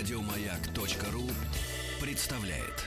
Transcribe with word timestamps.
Радиомаяк.ру 0.00 1.24
представляет. 2.00 2.86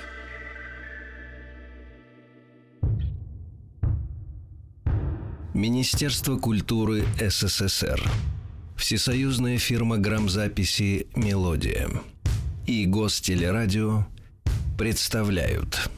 Министерство 5.54 6.38
культуры 6.38 7.04
СССР. 7.20 8.02
Всесоюзная 8.76 9.60
фирма 9.60 10.00
грамзаписи 10.00 11.06
«Мелодия» 11.16 11.88
и 12.66 12.88
Гостелерадио 12.88 14.08
представляют. 14.76 15.92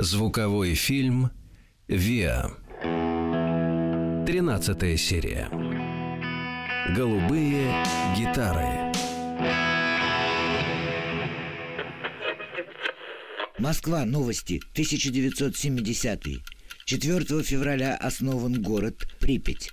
Звуковой 0.00 0.74
фильм 0.74 1.30
«Виа» 1.86 2.50
Тринадцатая 4.26 4.96
серия. 4.96 5.48
Голубые 6.92 7.84
гитары 8.16 8.85
Москва. 13.58 14.04
Новости. 14.04 14.60
1970. 14.72 16.42
4 16.84 17.42
февраля 17.42 17.96
основан 17.96 18.60
город 18.60 19.08
Припять. 19.18 19.70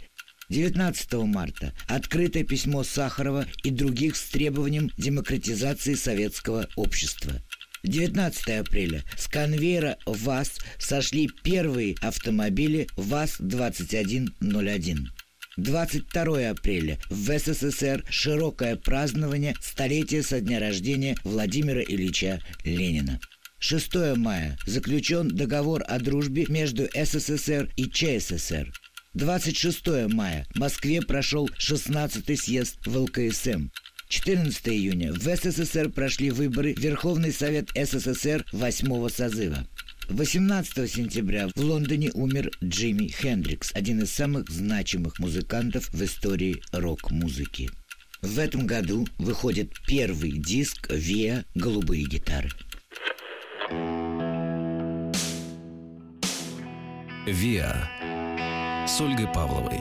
19 0.50 1.14
марта 1.26 1.74
открытое 1.88 2.44
письмо 2.44 2.84
Сахарова 2.84 3.46
и 3.64 3.72
других 3.72 4.16
с 4.16 4.30
требованием 4.30 4.90
демократизации 4.98 5.96
советского 5.96 6.70
общества. 6.76 7.41
19 7.84 8.62
апреля 8.62 9.04
с 9.18 9.27
конвейера 9.27 9.98
ВАЗ 10.05 10.60
сошли 10.80 11.30
первые 11.44 11.98
автомобили 12.02 12.88
ВАЗ-2101. 12.96 15.08
22 15.58 16.50
апреля 16.50 16.98
в 17.10 17.38
СССР 17.38 18.05
широкое 18.10 18.77
празднование 18.77 19.55
столетия 19.62 20.24
со 20.24 20.40
дня 20.40 20.60
рождения 20.60 21.18
Владимира 21.24 21.82
Ильича 21.82 22.41
Ленина. 22.63 23.20
6 23.66 24.18
мая 24.18 24.58
заключен 24.66 25.30
договор 25.30 25.86
о 25.88 25.98
дружбе 25.98 26.46
между 26.50 26.86
СССР 26.94 27.70
и 27.78 27.90
ЧССР. 27.90 28.70
26 29.14 30.10
мая 30.12 30.46
в 30.54 30.60
Москве 30.60 31.02
прошел 31.02 31.50
16-й 31.58 32.36
съезд 32.36 32.86
ВЛКСМ. 32.86 33.70
14 34.10 34.68
июня 34.68 35.14
в 35.14 35.22
СССР 35.22 35.90
прошли 35.91 36.30
выборы 36.32 36.76
в 36.76 36.80
Верховный 36.80 37.32
Совет 37.32 37.70
СССР 37.74 38.46
8 38.52 39.08
созыва. 39.08 39.66
18 40.10 40.91
сентября 40.91 41.48
в 41.48 41.58
Лондоне 41.58 42.12
умер 42.14 42.52
Джимми 42.62 43.08
Хендрикс, 43.08 43.72
один 43.74 44.02
из 44.02 44.12
самых 44.12 44.50
значимых 44.50 45.20
музыкантов 45.20 45.90
в 45.94 46.04
истории 46.04 46.62
рок-музыки. 46.74 47.70
В 48.22 48.40
этом 48.40 48.68
году 48.68 49.08
выходит 49.20 49.72
первый 49.88 50.34
диск 50.34 50.91
«Виа. 50.91 51.46
Голубые 51.56 52.04
гитары». 52.04 52.50
«Виа» 57.26 57.90
с 58.88 59.00
Ольгой 59.00 59.28
Павловой. 59.28 59.80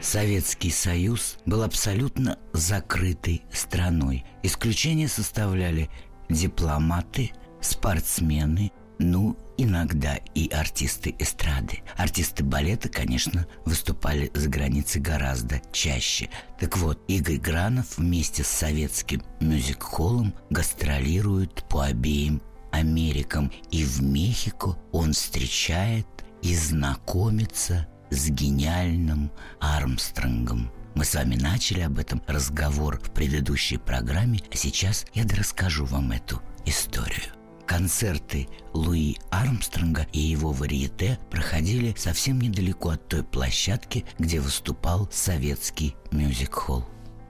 Советский 0.00 0.70
Союз 0.70 1.38
был 1.46 1.62
абсолютно 1.64 2.38
закрытой 2.52 3.42
страной. 3.50 4.24
Исключение 4.42 5.08
составляли 5.08 5.90
дипломаты, 6.28 7.32
спортсмены, 7.60 8.70
ну, 8.98 9.36
иногда 9.56 10.16
и 10.34 10.48
артисты 10.48 11.14
эстрады. 11.18 11.82
Артисты 11.96 12.44
балета, 12.44 12.88
конечно, 12.88 13.46
выступали 13.64 14.30
за 14.34 14.48
границей 14.48 15.00
гораздо 15.00 15.60
чаще. 15.72 16.30
Так 16.58 16.76
вот, 16.78 17.00
Игорь 17.08 17.38
Гранов 17.38 17.98
вместе 17.98 18.44
с 18.44 18.48
советским 18.48 19.22
мюзик-холлом 19.40 20.34
гастролирует 20.50 21.64
по 21.68 21.84
обеим 21.84 22.42
Америкам. 22.72 23.52
И 23.70 23.84
в 23.84 24.02
Мехико 24.02 24.76
он 24.92 25.12
встречает 25.12 26.06
и 26.42 26.54
знакомится 26.54 27.86
с 28.10 28.28
гениальным 28.28 29.30
Армстронгом. 29.60 30.70
Мы 30.94 31.04
с 31.04 31.14
вами 31.14 31.34
начали 31.34 31.80
об 31.80 31.98
этом 31.98 32.22
разговор 32.26 33.00
в 33.00 33.10
предыдущей 33.10 33.78
программе, 33.78 34.40
а 34.52 34.56
сейчас 34.56 35.06
я 35.12 35.24
расскажу 35.24 35.84
вам 35.86 36.12
эту 36.12 36.40
историю. 36.64 37.43
Концерты 37.66 38.48
Луи 38.72 39.16
Армстронга 39.30 40.06
и 40.12 40.20
его 40.20 40.52
варьете 40.52 41.18
проходили 41.30 41.94
совсем 41.96 42.40
недалеко 42.40 42.90
от 42.90 43.08
той 43.08 43.24
площадки, 43.24 44.04
где 44.18 44.40
выступал 44.40 45.08
советский 45.10 45.96
мюзик-холл. 46.10 46.84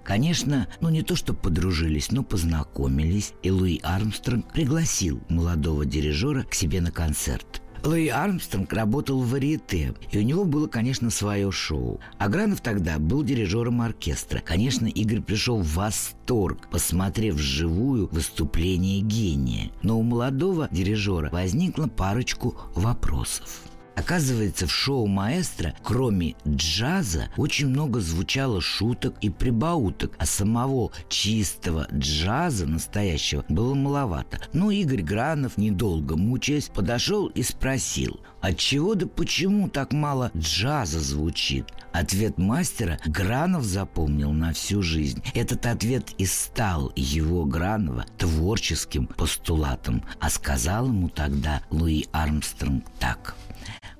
Конечно, 0.05 0.69
ну 0.81 0.91
не 0.91 1.03
то, 1.03 1.17
что 1.17 1.33
подружились, 1.33 2.11
но 2.12 2.22
познакомились, 2.22 3.33
и 3.43 3.50
Луи 3.50 3.81
Армстронг 3.83 4.53
пригласил 4.53 5.22
молодого 5.31 5.87
дирижера 5.87 6.43
к 6.43 6.55
себе 6.55 6.81
на 6.83 6.91
концерт. 6.91 7.62
Луи 7.84 8.09
Армстронг 8.09 8.72
работал 8.72 9.21
в 9.21 9.28
варьете, 9.28 9.95
и 10.11 10.19
у 10.19 10.22
него 10.22 10.47
было, 10.47 10.69
конечно, 10.69 11.11
свое 11.11 11.53
шоу. 11.53 12.00
Агранов 12.19 12.62
тогда 12.62 12.99
был 12.99 13.22
дирижером 13.22 13.83
оркестра. 13.83 14.41
Конечно, 14.41 14.87
Игорь 14.87 15.21
пришел 15.21 15.59
в 15.59 15.75
восторг, 15.75 16.71
посмотрев 16.71 17.34
вживую 17.34 18.09
выступление 18.11 19.00
гения. 19.00 19.71
Но 19.83 19.99
у 19.99 20.03
молодого 20.03 20.67
дирижера 20.71 21.28
возникла 21.31 21.87
парочку 21.87 22.56
вопросов. 22.75 23.61
Оказывается, 23.97 24.66
в 24.66 24.72
шоу 24.72 25.06
маэстро, 25.06 25.75
кроме 25.82 26.34
джаза, 26.47 27.28
очень 27.37 27.69
много 27.69 28.00
звучало 28.00 28.60
шуток 28.60 29.15
и 29.21 29.31
прибауток, 29.31 30.15
а 30.19 30.27
самого 30.27 30.91
чистого 31.09 31.87
джаза 31.93 32.66
настоящего 32.66 33.44
было 33.49 33.75
маловато. 33.75 34.41
Но 34.53 34.71
Игорь 34.71 35.03
Гранов, 35.03 35.56
недолго 35.56 36.16
мучаясь, 36.16 36.69
подошел 36.69 37.28
и 37.28 37.43
спросил, 37.43 38.21
от 38.41 38.59
чего 38.59 38.94
да 38.94 39.06
почему 39.06 39.69
так 39.69 39.93
мало 39.93 40.31
джаза 40.37 41.00
звучит? 41.00 41.66
Ответ 41.93 42.37
мастера 42.37 42.99
Гранов 43.06 43.65
запомнил 43.65 44.33
на 44.33 44.53
всю 44.53 44.83
жизнь. 44.83 45.22
Этот 45.33 45.65
ответ 45.66 46.10
и 46.19 46.27
стал 46.27 46.93
его 46.97 47.44
Гранова 47.44 48.04
творческим 48.19 49.06
постулатом, 49.06 50.03
а 50.21 50.28
сказал 50.28 50.88
ему 50.88 51.09
тогда 51.09 51.62
Луи 51.71 52.06
Армстронг 52.12 52.84
так– 52.99 53.37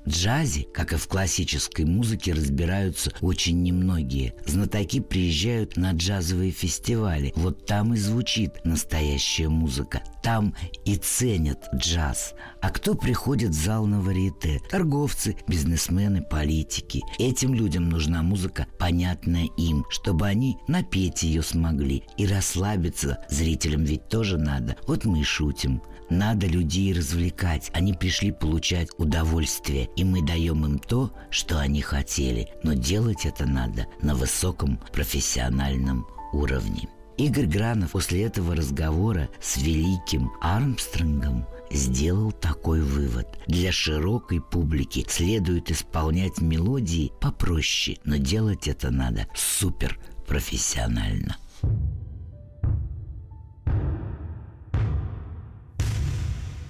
джазе, 0.09 0.67
как 0.73 0.93
и 0.93 0.97
в 0.97 1.09
классической 1.09 1.85
музыке, 1.85 2.33
разбираются 2.33 3.13
очень 3.21 3.63
немногие. 3.63 4.35
Знатоки 4.47 5.01
приезжают 5.01 5.77
на 5.77 5.93
джазовые 5.93 6.51
фестивали. 6.51 7.33
Вот 7.37 7.67
там 7.67 7.95
и 7.95 7.97
звучит 7.97 8.65
настоящая 8.65 9.49
музыка. 9.49 10.03
Там 10.23 10.55
и 10.85 10.97
ценят 10.97 11.69
джаз. 11.75 12.35
А 12.61 12.71
кто 12.71 12.95
приходит 12.95 13.51
в 13.51 13.63
зал 13.63 13.87
на 13.87 14.01
варьете? 14.01 14.61
Торговцы, 14.71 15.37
бизнесмены, 15.47 16.23
политики. 16.23 17.03
Этим 17.19 17.55
людям 17.55 17.89
нужна 17.89 18.23
музыка, 18.23 18.67
понятная 18.79 19.49
им, 19.57 19.85
чтобы 19.91 20.27
они 20.27 20.57
напеть 20.69 21.23
ее 21.23 21.43
смогли. 21.43 22.05
И 22.17 22.27
расслабиться 22.27 23.19
зрителям 23.29 23.85
ведь 23.85 24.09
тоже 24.09 24.39
надо. 24.39 24.77
Вот 24.87 25.05
мы 25.05 25.21
и 25.21 25.25
шутим. 25.25 25.83
Надо 26.15 26.47
людей 26.47 26.93
развлекать. 26.93 27.73
Они 27.75 27.93
пришли 27.93 28.31
получать 28.31 28.89
удовольствие, 28.99 29.89
и 29.97 30.05
мы 30.05 30.23
даем 30.23 30.65
им 30.65 30.79
то, 30.79 31.11
что 31.29 31.59
они 31.59 31.83
хотели. 31.83 32.51
Но 32.63 32.75
делать 32.75 33.27
это 33.27 33.47
надо 33.47 33.87
на 34.01 34.15
высоком 34.15 34.79
профессиональном 34.93 36.07
уровне. 36.33 36.89
Игорь 37.17 37.47
Гранов 37.47 37.93
после 37.93 38.23
этого 38.23 38.55
разговора 38.55 39.29
с 39.41 39.57
великим 39.57 40.31
Армстронгом 40.41 41.47
сделал 41.73 42.31
такой 42.31 42.81
вывод. 42.81 43.27
Для 43.49 43.73
широкой 43.73 44.41
публики 44.41 45.05
следует 45.09 45.73
исполнять 45.73 46.41
мелодии 46.41 47.11
попроще, 47.21 47.99
но 48.05 48.19
делать 48.19 48.69
это 48.69 48.93
надо 48.93 49.27
супер 49.35 49.99
профессионально. 50.29 51.39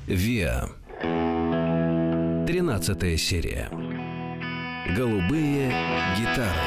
Виа. 0.06 0.68
Тринадцатая 2.46 3.16
серия. 3.16 3.70
Голубые 4.94 5.68
гитары. 6.18 6.60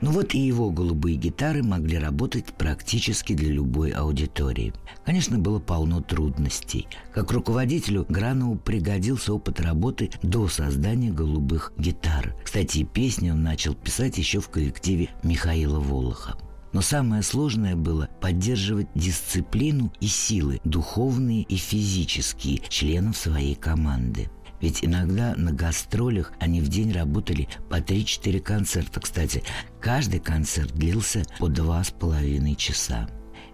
Ну 0.00 0.10
вот 0.10 0.34
и 0.34 0.40
его 0.40 0.70
голубые 0.70 1.16
гитары 1.16 1.62
могли 1.62 1.98
работать 1.98 2.46
практически 2.46 3.34
для 3.34 3.52
любой 3.52 3.90
аудитории. 3.90 4.72
Конечно, 5.04 5.38
было 5.38 5.60
полно 5.60 6.02
трудностей. 6.02 6.88
Как 7.14 7.30
руководителю 7.30 8.06
Гранову 8.08 8.56
пригодился 8.56 9.32
опыт 9.32 9.60
работы 9.60 10.10
до 10.22 10.48
создания 10.48 11.12
голубых 11.12 11.72
гитар. 11.78 12.34
Кстати, 12.42 12.82
песни 12.82 13.30
он 13.30 13.44
начал 13.44 13.76
писать 13.76 14.18
еще 14.18 14.40
в 14.40 14.48
коллективе 14.48 15.10
Михаила 15.22 15.78
Волоха. 15.78 16.36
Но 16.72 16.82
самое 16.82 17.22
сложное 17.22 17.74
было 17.74 18.08
поддерживать 18.20 18.88
дисциплину 18.94 19.92
и 20.00 20.06
силы, 20.06 20.60
духовные 20.64 21.42
и 21.42 21.56
физические, 21.56 22.60
членов 22.68 23.16
своей 23.16 23.54
команды. 23.54 24.28
Ведь 24.60 24.84
иногда 24.84 25.34
на 25.36 25.52
гастролях 25.52 26.32
они 26.38 26.60
в 26.60 26.68
день 26.68 26.92
работали 26.92 27.48
по 27.68 27.76
3-4 27.80 28.40
концерта. 28.40 29.00
Кстати, 29.00 29.42
каждый 29.80 30.20
концерт 30.20 30.72
длился 30.74 31.24
по 31.38 31.48
два 31.48 31.82
с 31.82 31.90
половиной 31.90 32.54
часа. 32.54 33.08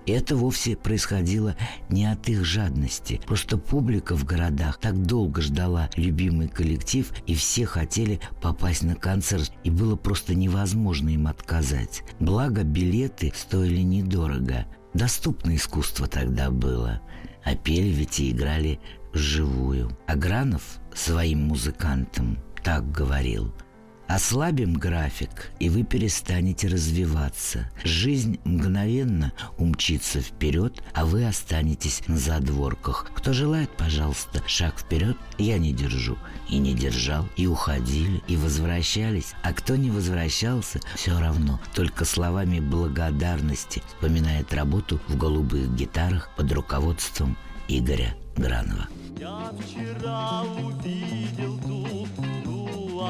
И 0.06 0.12
это 0.12 0.36
вовсе 0.36 0.76
происходило 0.76 1.56
не 1.90 2.06
от 2.06 2.28
их 2.28 2.44
жадности. 2.44 3.20
Просто 3.26 3.58
публика 3.58 4.16
в 4.16 4.24
городах 4.24 4.78
так 4.78 5.02
долго 5.02 5.42
ждала 5.42 5.90
любимый 5.96 6.48
коллектив, 6.48 7.12
и 7.26 7.34
все 7.34 7.66
хотели 7.66 8.20
попасть 8.40 8.84
на 8.84 8.94
концерт, 8.94 9.52
и 9.64 9.70
было 9.70 9.96
просто 9.96 10.34
невозможно 10.34 11.10
им 11.10 11.26
отказать. 11.26 12.04
Благо, 12.20 12.62
билеты 12.62 13.32
стоили 13.34 13.80
недорого. 13.82 14.66
Доступно 14.94 15.56
искусство 15.56 16.06
тогда 16.06 16.50
было. 16.50 17.02
А 17.44 17.54
пели 17.54 17.88
ведь 17.88 18.20
и 18.20 18.30
играли 18.30 18.80
вживую. 19.12 19.96
А 20.06 20.14
Гранов 20.14 20.62
своим 20.94 21.48
музыкантам 21.48 22.38
так 22.62 22.90
говорил– 22.90 23.52
Ослабим 24.08 24.74
график, 24.74 25.50
и 25.58 25.68
вы 25.68 25.82
перестанете 25.82 26.68
развиваться. 26.68 27.68
Жизнь 27.82 28.38
мгновенно 28.44 29.32
умчится 29.58 30.20
вперед, 30.20 30.80
а 30.94 31.04
вы 31.04 31.26
останетесь 31.26 32.02
на 32.06 32.16
задворках. 32.16 33.10
Кто 33.14 33.32
желает, 33.32 33.68
пожалуйста, 33.70 34.42
шаг 34.46 34.78
вперед, 34.78 35.16
я 35.38 35.58
не 35.58 35.72
держу. 35.72 36.16
И 36.48 36.58
не 36.58 36.72
держал, 36.72 37.28
и 37.36 37.48
уходили, 37.48 38.22
и 38.28 38.36
возвращались. 38.36 39.34
А 39.42 39.52
кто 39.52 39.74
не 39.74 39.90
возвращался, 39.90 40.80
все 40.94 41.18
равно, 41.18 41.60
только 41.74 42.04
словами 42.04 42.60
благодарности 42.60 43.82
вспоминает 43.88 44.54
работу 44.54 45.00
в 45.08 45.16
голубых 45.16 45.74
гитарах 45.74 46.30
под 46.36 46.52
руководством 46.52 47.36
Игоря 47.66 48.14
Гранова. 48.36 48.86
Я 49.18 49.50
вчера 49.58 50.42
увидел 50.42 51.55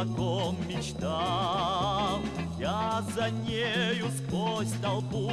о 0.00 0.04
ком 0.04 0.56
мечтал. 0.68 2.20
Я 2.58 3.02
за 3.14 3.30
нею 3.30 4.06
сквозь 4.18 4.72
толпу, 4.82 5.30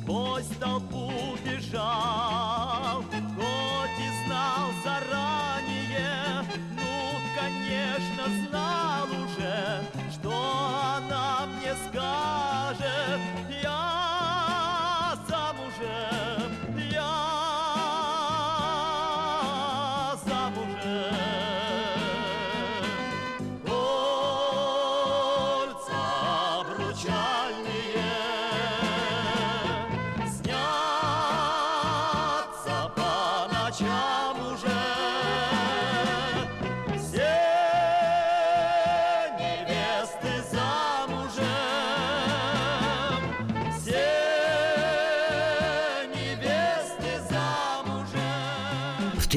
сквозь 0.00 0.50
толпу 0.58 1.12
бежал. 1.44 3.04
Хоть 3.36 3.98
и 3.98 4.26
знал 4.26 4.66
заранее, 4.84 6.44
ну, 6.76 6.90
конечно, 7.38 8.24
знал 8.48 9.06
уже, 9.06 9.39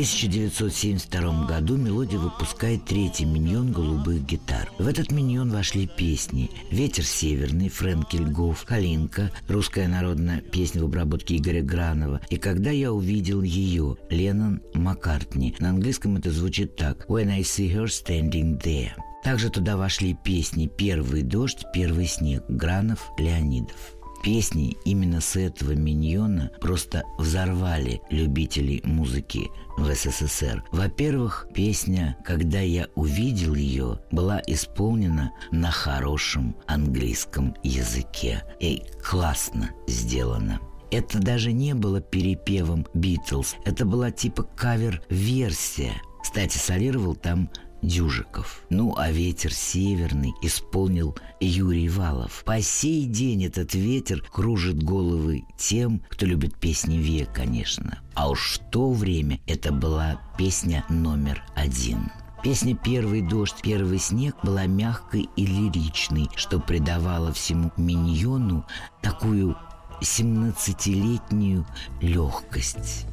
1972 0.03 1.45
году 1.45 1.77
«Мелодия» 1.77 2.19
выпускает 2.19 2.83
третий 2.83 3.23
миньон 3.23 3.71
голубых 3.71 4.25
гитар. 4.25 4.69
В 4.77 4.85
этот 4.85 5.13
миньон 5.13 5.49
вошли 5.49 5.87
песни 5.87 6.51
«Ветер 6.71 7.05
северный», 7.05 7.69
Фрэнк 7.69 8.13
Льгов, 8.13 8.65
«Калинка», 8.65 9.31
русская 9.47 9.87
народная 9.87 10.41
песня 10.41 10.81
в 10.81 10.85
обработке 10.87 11.37
Игоря 11.37 11.63
Гранова 11.63 12.19
и 12.29 12.35
«Когда 12.35 12.69
я 12.69 12.91
увидел 12.91 13.43
ее» 13.43 13.95
Леннон 14.09 14.61
Маккартни. 14.73 15.55
На 15.59 15.69
английском 15.69 16.17
это 16.17 16.31
звучит 16.31 16.75
так 16.75 17.05
«When 17.07 17.29
I 17.29 17.39
see 17.39 17.73
her 17.73 17.85
standing 17.85 18.61
there». 18.61 18.91
Также 19.23 19.49
туда 19.49 19.77
вошли 19.77 20.17
песни 20.21 20.67
«Первый 20.67 21.21
дождь», 21.21 21.63
«Первый 21.73 22.07
снег» 22.07 22.43
Гранов, 22.49 23.09
Леонидов. 23.17 23.95
Песни 24.23 24.77
именно 24.85 25.19
с 25.19 25.35
этого 25.35 25.73
миньона 25.73 26.49
просто 26.61 27.03
взорвали 27.17 28.01
любителей 28.09 28.81
музыки 28.85 29.49
в 29.77 29.93
СССР. 29.93 30.63
Во-первых, 30.71 31.47
песня 31.53 32.15
«Когда 32.23 32.61
я 32.61 32.87
увидел 32.95 33.53
ее» 33.53 33.99
была 34.11 34.41
исполнена 34.47 35.33
на 35.51 35.71
хорошем 35.71 36.55
английском 36.67 37.53
языке. 37.63 38.43
И 38.61 38.83
классно 39.03 39.71
сделано. 39.87 40.61
Это 40.89 41.19
даже 41.19 41.51
не 41.51 41.73
было 41.73 41.99
перепевом 41.99 42.87
Битлз, 42.93 43.55
это 43.65 43.83
была 43.83 44.09
типа 44.09 44.43
кавер-версия. 44.43 46.01
Кстати, 46.21 46.57
солировал 46.57 47.15
там 47.15 47.49
Дюжиков. 47.83 48.61
Ну, 48.69 48.95
а 48.97 49.11
ветер 49.11 49.53
северный 49.53 50.33
исполнил 50.41 51.15
Юрий 51.39 51.89
Валов. 51.89 52.43
По 52.45 52.61
сей 52.61 53.05
день 53.05 53.45
этот 53.45 53.75
ветер 53.75 54.21
кружит 54.21 54.81
головы 54.81 55.43
тем, 55.57 56.01
кто 56.09 56.25
любит 56.25 56.55
песни 56.55 56.97
век, 56.97 57.31
конечно. 57.33 57.99
А 58.15 58.29
уж 58.29 58.59
в 58.59 58.69
то 58.71 58.91
время 58.91 59.41
это 59.47 59.71
была 59.71 60.19
песня 60.37 60.85
номер 60.89 61.43
один. 61.55 62.09
Песня 62.41 62.75
«Первый 62.75 63.21
дождь, 63.21 63.55
первый 63.61 63.99
снег» 63.99 64.35
была 64.43 64.65
мягкой 64.65 65.29
и 65.37 65.45
лиричной, 65.45 66.29
что 66.35 66.59
придавало 66.59 67.31
всему 67.31 67.71
миньону 67.77 68.65
такую 69.01 69.55
17-летнюю 70.01 71.65
легкость. 72.01 73.05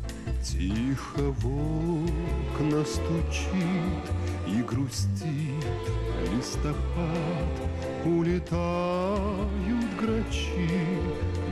Тихо 0.43 1.33
в 1.39 1.47
окна 1.47 2.85
стучит 2.85 4.05
и 4.47 4.63
грустит 4.63 5.65
листопад, 6.35 7.53
Улетают 8.05 9.85
грачи, 10.01 10.69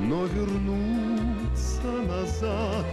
но 0.00 0.24
вернуться 0.24 1.92
назад 2.06 2.86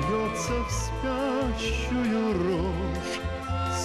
Бьется 0.00 0.64
в 0.64 0.70
спящую 0.70 2.32
рожь. 2.32 3.20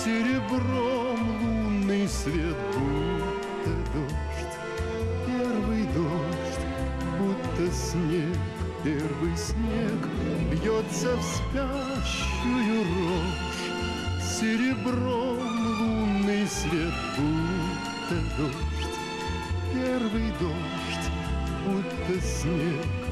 Серебром 0.04 1.20
лунный 1.42 2.08
свет, 2.08 2.56
будто 2.74 3.72
дождь. 3.94 4.56
Первый 5.26 5.84
дождь, 5.94 6.66
будто 7.18 7.72
снег 7.74 8.38
Первый 8.84 9.36
снег 9.36 10.08
бьется 10.66 11.16
в 11.16 11.24
спящую 11.24 12.84
рожь 12.84 13.66
Серебром 14.24 15.40
лунный 15.80 16.48
свет, 16.48 16.94
будто 17.16 18.16
дождь. 18.38 19.00
Первый 19.72 20.32
дождь, 20.40 21.12
будто 21.66 22.22
снег 22.26 23.05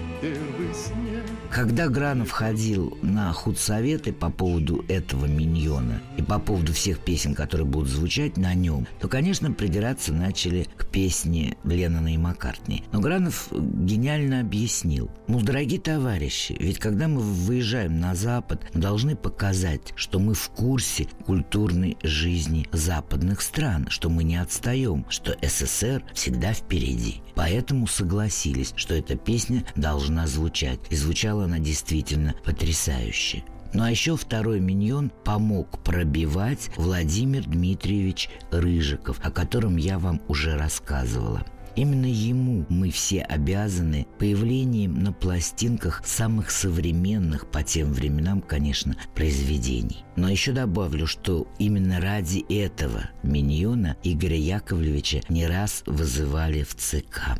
Когда 1.50 1.88
Гранов 1.88 2.32
ходил 2.32 2.98
на 3.01 3.32
худсоветы 3.32 4.12
по 4.12 4.30
поводу 4.30 4.84
этого 4.88 5.25
миньона 5.25 6.01
и 6.18 6.22
по 6.24 6.39
поводу 6.39 6.74
всех 6.74 7.00
песен, 7.00 7.36
которые 7.36 7.68
будут 7.68 7.89
звучать 7.89 8.38
на 8.38 8.53
нем, 8.53 8.88
то, 9.00 9.08
конечно, 9.08 9.51
придираться 9.51 10.13
начали 10.13 10.68
к 10.77 10.88
песне 10.88 11.58
Леннона 11.63 12.13
и 12.13 12.18
Маккартни. 12.18 12.84
Но 12.92 13.01
Гранов 13.01 13.50
гениально 13.51 14.39
объяснил. 14.39 15.12
Ну, 15.27 15.42
дорогие 15.42 15.80
товарищи, 15.80 16.56
ведь 16.60 16.80
когда 16.80 17.08
мы 17.08 17.22
выезжаем 17.22 18.00
на 18.00 18.15
Запад, 18.15 18.63
мы 18.74 18.82
должны 18.82 19.15
показать, 19.15 19.94
что 19.96 20.20
мы 20.20 20.34
в 20.34 20.50
курсе 20.50 21.08
культурной 21.25 21.98
жизни 22.01 22.68
западных 22.72 23.42
стран, 23.42 23.88
что 23.89 24.10
мы 24.10 24.24
не 24.24 24.38
отстаем, 24.38 25.06
что 25.10 25.36
СССР 25.42 26.03
всегда 26.13 26.53
впереди. 26.53 27.22
Поэтому 27.36 27.88
согласились, 27.88 28.74
что 28.75 28.94
эта 28.94 29.15
песня 29.15 29.65
должна 29.75 30.12
звучать. 30.27 30.79
И 30.89 30.96
звучала 30.96 31.46
она 31.46 31.60
действительно 31.60 32.36
потрясающе. 32.46 33.43
Ну 33.74 33.84
а 33.84 33.89
еще 33.89 34.15
второй 34.15 34.60
миньон 34.60 35.12
помог 35.24 35.79
пробивать 35.84 36.70
Владимир 36.77 37.43
Дмитриевич 37.43 38.29
Рыжиков, 38.51 39.20
о 39.24 39.32
котором 39.32 39.77
я 39.77 39.98
вам 39.98 40.22
уже 40.27 40.55
рассказывала. 40.55 41.43
Именно 41.75 42.05
ему 42.05 42.65
мы 42.70 42.91
все 42.91 43.22
обязаны 43.22 44.05
появлением 44.20 45.01
на 45.01 45.12
пластинках 45.12 46.03
самых 46.05 46.51
современных 46.51 47.48
по 47.48 47.63
тем 47.63 47.91
временам, 47.91 48.41
конечно, 48.41 48.96
произведений. 49.15 50.05
Но 50.15 50.29
еще 50.29 50.51
добавлю, 50.51 51.08
что 51.08 51.48
именно 51.58 52.00
ради 52.00 52.46
этого 52.48 53.10
миньона 53.24 53.98
Игоря 54.03 54.38
Яковлевича 54.38 55.22
не 55.29 55.48
раз 55.48 55.82
вызывали 55.88 56.62
в 56.62 56.75
ЦК. 56.75 57.39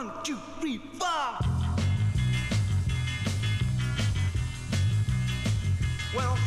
One, 0.00 0.10
two, 0.24 0.38
three, 0.60 0.80
Well, 6.16 6.38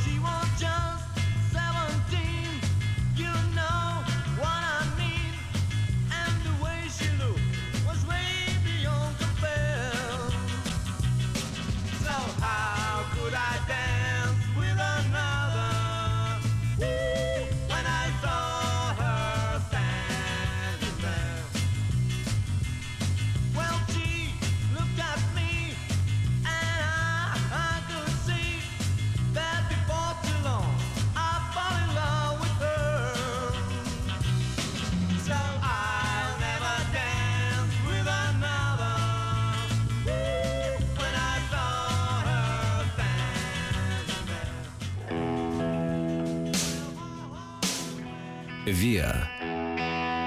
«Виа» 48.83 49.15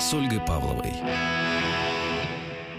с 0.00 0.14
Ольгой 0.14 0.40
Павловой. 0.40 0.90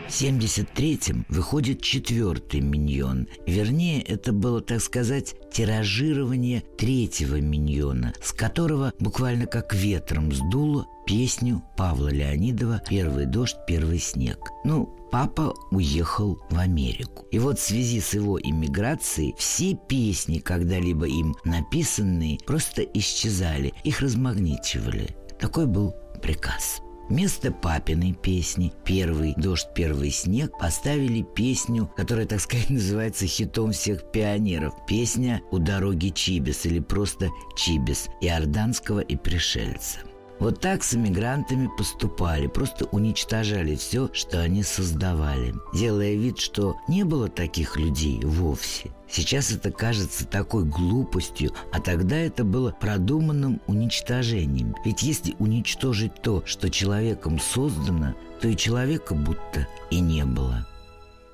В 0.07 0.09
73-м 0.09 1.27
выходит 1.29 1.83
четвертый 1.83 2.61
«Миньон». 2.61 3.27
Вернее, 3.45 4.01
это 4.01 4.33
было, 4.33 4.59
так 4.61 4.81
сказать, 4.81 5.35
тиражирование 5.53 6.63
третьего 6.79 7.39
«Миньона», 7.39 8.15
с 8.23 8.33
которого 8.33 8.91
буквально 8.99 9.45
как 9.45 9.75
ветром 9.75 10.31
сдуло 10.31 10.87
песню 11.05 11.61
Павла 11.77 12.07
Леонидова 12.07 12.81
«Первый 12.89 13.27
дождь, 13.27 13.57
первый 13.67 13.99
снег». 13.99 14.49
Ну, 14.63 14.87
папа 15.11 15.53
уехал 15.69 16.39
в 16.49 16.57
Америку. 16.57 17.27
И 17.29 17.37
вот 17.37 17.59
в 17.59 17.63
связи 17.63 18.01
с 18.01 18.15
его 18.15 18.41
иммиграцией 18.41 19.35
все 19.37 19.75
песни, 19.75 20.39
когда-либо 20.39 21.05
им 21.05 21.35
написанные, 21.45 22.39
просто 22.47 22.81
исчезали, 22.81 23.73
их 23.83 24.01
размагничивали. 24.01 25.15
Такой 25.39 25.67
был 25.67 25.95
приказ. 26.21 26.81
Вместо 27.09 27.51
папиной 27.51 28.13
песни 28.13 28.73
«Первый 28.83 29.33
дождь, 29.37 29.67
первый 29.73 30.11
снег» 30.11 30.57
поставили 30.57 31.21
песню, 31.21 31.89
которая, 31.95 32.25
так 32.25 32.41
сказать, 32.41 32.69
называется 32.69 33.25
хитом 33.27 33.71
всех 33.71 34.11
пионеров. 34.11 34.73
Песня 34.87 35.41
«У 35.51 35.59
дороги 35.59 36.09
Чибис» 36.09 36.65
или 36.65 36.79
просто 36.79 37.29
«Чибис» 37.55 38.09
иорданского 38.19 38.99
и 38.99 39.15
пришельца. 39.15 39.99
Вот 40.39 40.59
так 40.59 40.83
с 40.83 40.93
эмигрантами 40.93 41.69
поступали, 41.77 42.47
просто 42.47 42.85
уничтожали 42.85 43.75
все, 43.75 44.09
что 44.13 44.39
они 44.39 44.61
создавали, 44.61 45.55
делая 45.73 46.13
вид, 46.13 46.37
что 46.39 46.75
не 46.87 47.03
было 47.03 47.27
таких 47.27 47.75
людей 47.77 48.21
вовсе. 48.23 48.91
Сейчас 49.09 49.51
это 49.51 49.71
кажется 49.71 50.27
такой 50.27 50.65
глупостью, 50.65 51.53
а 51.71 51.79
тогда 51.79 52.17
это 52.17 52.43
было 52.43 52.71
продуманным 52.71 53.61
уничтожением. 53.65 54.75
Ведь 54.85 55.01
если 55.01 55.35
уничтожить 55.39 56.21
то, 56.21 56.43
что 56.45 56.69
человеком 56.69 57.39
создано, 57.39 58.13
то 58.41 58.47
и 58.47 58.55
человека 58.55 59.15
будто 59.15 59.67
и 59.89 59.99
не 59.99 60.23
было. 60.25 60.67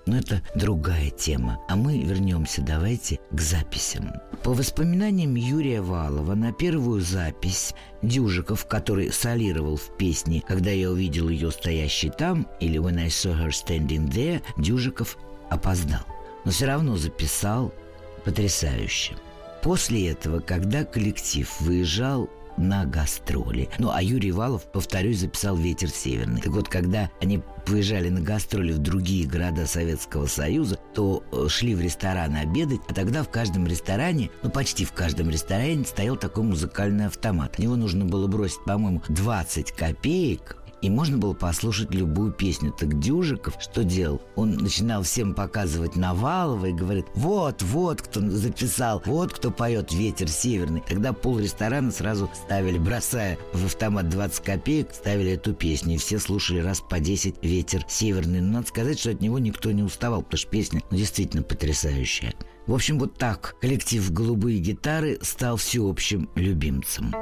Но 0.05 0.17
это 0.17 0.41
другая 0.55 1.09
тема. 1.09 1.59
А 1.69 1.75
мы 1.75 1.99
вернемся, 1.99 2.61
давайте, 2.61 3.19
к 3.31 3.39
записям. 3.39 4.11
По 4.43 4.53
воспоминаниям 4.53 5.35
Юрия 5.35 5.81
Валова, 5.81 6.35
на 6.35 6.51
первую 6.51 7.01
запись 7.01 7.73
Дюжиков, 8.01 8.65
который 8.65 9.11
солировал 9.11 9.77
в 9.77 9.95
песне 9.97 10.43
«Когда 10.45 10.71
я 10.71 10.91
увидел 10.91 11.29
ее 11.29 11.51
стоящей 11.51 12.09
там» 12.09 12.47
или 12.59 12.77
«When 12.79 12.99
I 12.99 13.07
saw 13.07 13.33
her 13.33 13.49
standing 13.49 14.11
there», 14.11 14.41
Дюжиков 14.57 15.17
опоздал. 15.49 16.01
Но 16.43 16.51
все 16.51 16.65
равно 16.65 16.97
записал 16.97 17.73
потрясающе. 18.25 19.15
После 19.61 20.09
этого, 20.09 20.41
когда 20.41 20.83
коллектив 20.83 21.49
выезжал 21.61 22.29
на 22.57 22.85
гастроли. 22.85 23.69
Ну, 23.79 23.89
а 23.91 24.01
Юрий 24.01 24.31
Валов, 24.31 24.63
повторюсь, 24.71 25.19
записал 25.19 25.55
«Ветер 25.55 25.89
северный». 25.89 26.41
Так 26.41 26.51
вот, 26.51 26.67
когда 26.69 27.09
они 27.21 27.41
выезжали 27.69 28.09
на 28.09 28.21
гастроли 28.21 28.71
в 28.73 28.79
другие 28.79 29.27
города 29.27 29.65
Советского 29.65 30.27
Союза, 30.27 30.79
то 30.93 31.23
э, 31.31 31.47
шли 31.49 31.75
в 31.75 31.81
ресторан 31.81 32.35
обедать, 32.35 32.81
а 32.87 32.93
тогда 32.93 33.23
в 33.23 33.29
каждом 33.29 33.67
ресторане, 33.67 34.29
ну 34.41 34.49
почти 34.49 34.85
в 34.85 34.93
каждом 34.93 35.29
ресторане 35.29 35.85
стоял 35.85 36.15
такой 36.15 36.43
музыкальный 36.43 37.07
автомат. 37.07 37.57
В 37.57 37.77
нужно 37.77 38.05
было 38.05 38.27
бросить, 38.27 38.63
по-моему, 38.65 39.01
20 39.09 39.71
копеек, 39.71 40.62
и 40.83 40.89
можно 40.89 41.17
было 41.17 41.33
послушать 41.33 41.93
любую 41.93 42.33
песню. 42.33 42.73
Так 42.77 42.99
Дюжиков 42.99 43.55
что 43.59 43.85
делал? 43.85 44.21
Он 44.35 44.51
начинал 44.51 45.01
всем 45.03 45.33
показывать 45.33 45.95
Навалова 45.95 46.65
и 46.65 46.73
говорит, 46.73 47.05
вот, 47.15 47.61
вот 47.61 48.01
кто 48.01 48.19
записал, 48.19 49.01
вот 49.05 49.31
кто 49.31 49.49
поет 49.49 49.93
«Ветер 49.93 50.27
северный». 50.27 50.83
Тогда 50.85 51.13
пол 51.13 51.39
ресторана 51.39 51.89
сразу 51.89 52.29
ставили, 52.33 52.77
бросая 52.77 53.37
в 53.53 53.65
автомат 53.65 54.09
20 54.09 54.43
копеек, 54.43 54.93
ставили 54.93 55.31
эту 55.31 55.53
песню. 55.53 55.95
И 55.95 55.97
все 55.97 56.19
слушали 56.19 56.59
раз 56.59 56.81
по 56.81 56.99
10 56.99 57.35
«Ветер 57.41 57.85
северный». 57.87 58.41
Но 58.41 58.51
надо 58.55 58.67
сказать, 58.67 58.99
что 58.99 59.11
от 59.11 59.21
него 59.21 59.39
никто 59.39 59.71
не 59.71 59.83
уставал, 59.83 60.21
потому 60.21 60.37
что 60.37 60.49
песня 60.49 60.81
ну, 60.91 60.97
действительно 60.97 61.43
потрясающая. 61.43 62.33
В 62.67 62.73
общем, 62.73 62.99
вот 62.99 63.17
так 63.17 63.55
коллектив 63.61 64.11
«Голубые 64.11 64.59
гитары» 64.59 65.17
стал 65.21 65.55
всеобщим 65.55 66.29
любимцем. 66.35 67.13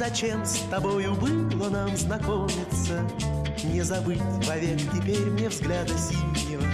Зачем 0.00 0.46
с 0.46 0.60
тобою 0.70 1.14
было 1.14 1.68
нам 1.68 1.94
знакомиться? 1.94 3.06
Не 3.62 3.82
забыть 3.82 4.22
вовек 4.46 4.80
теперь 4.94 5.26
мне 5.26 5.50
взгляда 5.50 5.92
синего. 5.98 6.64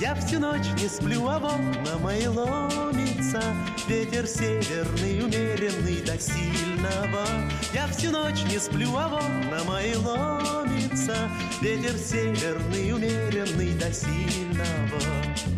Я 0.00 0.14
всю 0.14 0.38
ночь 0.40 0.64
не 0.80 0.88
сплю, 0.88 1.28
а 1.28 1.38
на 1.40 1.98
мои 1.98 2.26
ломится 2.26 3.42
Ветер 3.86 4.26
северный, 4.26 5.22
умеренный 5.22 6.00
до 6.06 6.18
сильного 6.18 7.26
Я 7.74 7.86
всю 7.88 8.12
ночь 8.12 8.42
не 8.50 8.58
сплю, 8.58 8.96
а 8.96 9.20
на 9.50 9.64
мои 9.64 9.94
ломится 9.96 11.16
Ветер 11.60 11.98
северный, 11.98 12.94
умеренный 12.94 13.74
до 13.74 13.92
сильного 13.92 15.57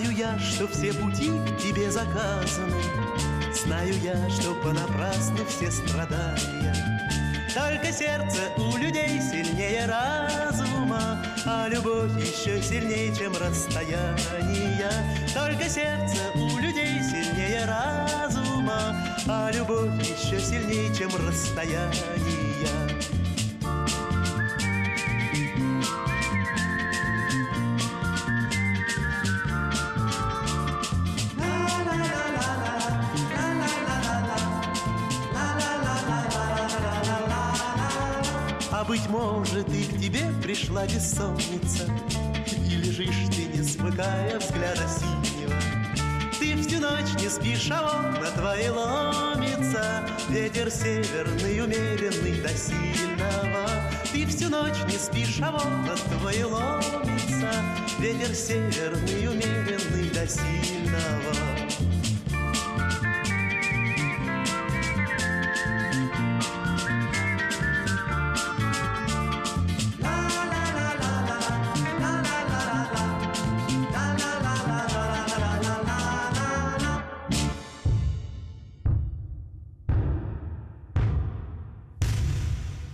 Знаю 0.00 0.16
я, 0.16 0.38
что 0.38 0.66
все 0.66 0.94
пути 0.94 1.30
к 1.46 1.58
тебе 1.58 1.90
заказаны, 1.90 2.82
Знаю 3.52 3.92
я, 4.02 4.30
что 4.30 4.54
понапрасну 4.54 5.44
все 5.46 5.70
страдания. 5.70 6.74
Только 7.54 7.92
сердце 7.92 8.50
у 8.56 8.78
людей 8.78 9.20
сильнее 9.20 9.84
разума, 9.84 11.22
А 11.44 11.68
любовь 11.68 12.12
еще 12.16 12.62
сильнее, 12.62 13.14
чем 13.14 13.34
расстояние. 13.36 14.90
Только 15.34 15.68
сердце 15.68 16.30
у 16.34 16.56
людей 16.56 17.02
сильнее 17.02 17.66
разума, 17.66 18.96
А 19.28 19.50
любовь 19.52 19.92
еще 20.00 20.40
сильнее, 20.40 20.94
чем 20.94 21.10
расстояние. 21.26 22.39
Быть 38.90 39.08
может, 39.08 39.68
и 39.68 39.84
к 39.84 40.00
тебе 40.00 40.32
пришла 40.42 40.84
бессонница, 40.84 41.88
И 42.68 42.74
лежишь 42.74 43.28
ты, 43.30 43.44
не 43.56 43.62
смыкая 43.62 44.36
взгляда 44.40 44.84
синего. 44.88 45.54
Ты 46.40 46.60
всю 46.60 46.80
ночь 46.80 47.22
не 47.22 47.28
спишь, 47.28 47.70
а 47.70 47.82
он 47.84 48.20
на 48.20 48.30
твои 48.32 48.68
ломится 48.68 50.04
Ветер 50.28 50.72
северный, 50.72 51.62
умеренный 51.62 52.42
до 52.42 52.48
сильного. 52.48 53.68
Ты 54.12 54.26
всю 54.26 54.48
ночь 54.48 54.82
не 54.88 54.98
спишь, 54.98 55.38
а 55.40 55.52
он 55.52 55.86
на 55.86 55.94
твои 55.94 56.42
ломится 56.42 57.52
Ветер 58.00 58.34
северный, 58.34 59.28
умеренный 59.28 60.10
до 60.10 60.26
сильного. 60.26 61.59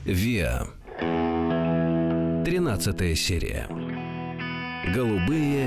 Виа. 0.06 0.68
Тринадцатая 2.44 3.16
серия. 3.16 3.66
Голубые 4.94 5.66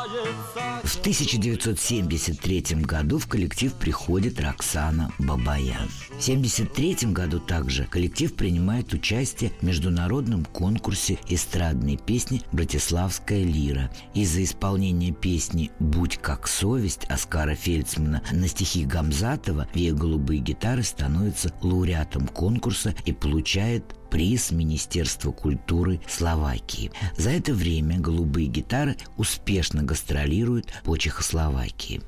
В 0.83 0.99
1973 0.99 2.81
году 2.81 3.17
в 3.17 3.25
коллектив 3.25 3.73
приходит 3.73 4.39
Роксана 4.39 5.11
Бабаян. 5.17 5.89
В 6.11 6.21
1973 6.21 7.11
году 7.11 7.39
также 7.39 7.85
коллектив 7.85 8.31
принимает 8.35 8.93
участие 8.93 9.51
в 9.59 9.63
международном 9.63 10.45
конкурсе 10.45 11.17
эстрадной 11.27 11.97
песни 11.97 12.43
«Братиславская 12.51 13.43
лира». 13.43 13.89
Из-за 14.13 14.43
исполнения 14.43 15.13
песни 15.13 15.71
«Будь 15.79 16.17
как 16.17 16.47
совесть» 16.47 17.05
Оскара 17.05 17.55
Фельдсмана 17.55 18.21
на 18.31 18.47
стихи 18.47 18.85
Гамзатова 18.85 19.67
«Вея 19.73 19.93
голубые 19.93 20.41
гитары» 20.41 20.83
становится 20.83 21.51
лауреатом 21.61 22.27
конкурса 22.27 22.93
и 23.05 23.13
получает 23.13 23.95
приз 24.13 24.51
Министерства 24.51 25.31
культуры 25.31 25.99
Словакии. 26.07 26.91
За 27.17 27.31
это 27.31 27.51
время 27.51 27.99
«Голубые 27.99 28.45
гитары» 28.45 28.95
успешно 29.17 29.81
гастролируют 29.81 30.67
по 30.83 30.95
Чехословакии. 30.97 31.99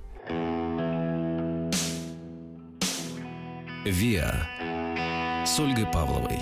«Виа» 3.86 4.48
с 5.48 5.60
Ольгой 5.60 5.88
Павловой. 5.88 6.38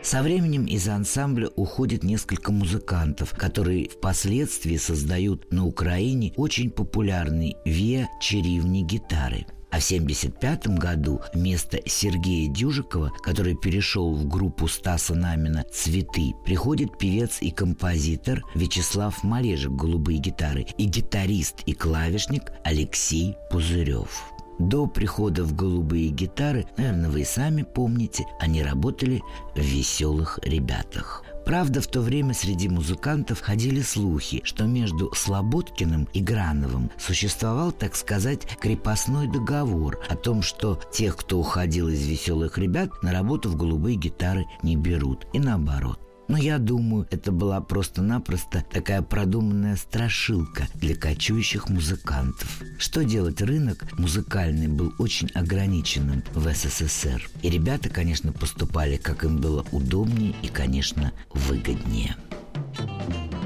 Со 0.00 0.22
временем 0.22 0.66
из 0.66 0.86
ансамбля 0.86 1.48
уходит 1.56 2.04
несколько 2.04 2.52
музыкантов, 2.52 3.36
которые 3.36 3.88
впоследствии 3.88 4.76
создают 4.76 5.52
на 5.52 5.66
Украине 5.66 6.32
очень 6.36 6.70
популярный 6.70 7.56
виа 7.64 8.06
черивни 8.20 8.82
гитары. 8.82 9.44
А 9.74 9.80
в 9.80 9.84
1975 9.90 10.78
году 10.78 11.20
вместо 11.32 11.80
Сергея 11.84 12.48
Дюжикова, 12.48 13.10
который 13.24 13.56
перешел 13.56 14.14
в 14.14 14.24
группу 14.28 14.68
Стаса 14.68 15.16
Намина 15.16 15.64
«Цветы», 15.72 16.32
приходит 16.44 16.96
певец 16.96 17.38
и 17.40 17.50
композитор 17.50 18.44
Вячеслав 18.54 19.24
Малежик 19.24 19.72
«Голубые 19.72 20.20
гитары» 20.20 20.64
и 20.78 20.84
гитарист 20.84 21.62
и 21.66 21.72
клавишник 21.72 22.52
Алексей 22.62 23.34
Пузырев. 23.50 24.32
До 24.60 24.86
прихода 24.86 25.42
в 25.42 25.56
голубые 25.56 26.10
гитары, 26.10 26.66
наверное, 26.76 27.10
вы 27.10 27.22
и 27.22 27.24
сами 27.24 27.62
помните, 27.62 28.26
они 28.38 28.62
работали 28.62 29.22
в 29.56 29.60
веселых 29.60 30.38
ребятах. 30.44 31.24
Правда, 31.44 31.80
в 31.80 31.86
то 31.86 32.00
время 32.00 32.32
среди 32.34 32.68
музыкантов 32.68 33.40
ходили 33.40 33.82
слухи, 33.82 34.40
что 34.44 34.64
между 34.64 35.12
Слободкиным 35.14 36.08
и 36.12 36.20
Грановым 36.20 36.90
существовал, 36.98 37.72
так 37.72 37.96
сказать, 37.96 38.46
крепостной 38.60 39.30
договор 39.30 40.00
о 40.08 40.16
том, 40.16 40.42
что 40.42 40.80
тех, 40.92 41.16
кто 41.16 41.38
уходил 41.38 41.88
из 41.88 42.06
веселых 42.06 42.56
ребят, 42.58 42.90
на 43.02 43.12
работу 43.12 43.50
в 43.50 43.56
голубые 43.56 43.96
гитары 43.96 44.46
не 44.62 44.76
берут. 44.76 45.26
И 45.32 45.38
наоборот. 45.38 46.03
Но 46.26 46.38
я 46.38 46.58
думаю, 46.58 47.06
это 47.10 47.32
была 47.32 47.60
просто-напросто 47.60 48.64
такая 48.72 49.02
продуманная 49.02 49.76
страшилка 49.76 50.66
для 50.74 50.96
кочующих 50.96 51.68
музыкантов. 51.68 52.62
Что 52.78 53.04
делать, 53.04 53.42
рынок 53.42 53.84
музыкальный 53.98 54.68
был 54.68 54.94
очень 54.98 55.28
ограниченным 55.34 56.22
в 56.32 56.52
СССР. 56.52 57.28
И 57.42 57.50
ребята, 57.50 57.90
конечно, 57.90 58.32
поступали, 58.32 58.96
как 58.96 59.24
им 59.24 59.38
было 59.38 59.66
удобнее 59.70 60.34
и, 60.42 60.48
конечно, 60.48 61.12
выгоднее. 61.30 62.16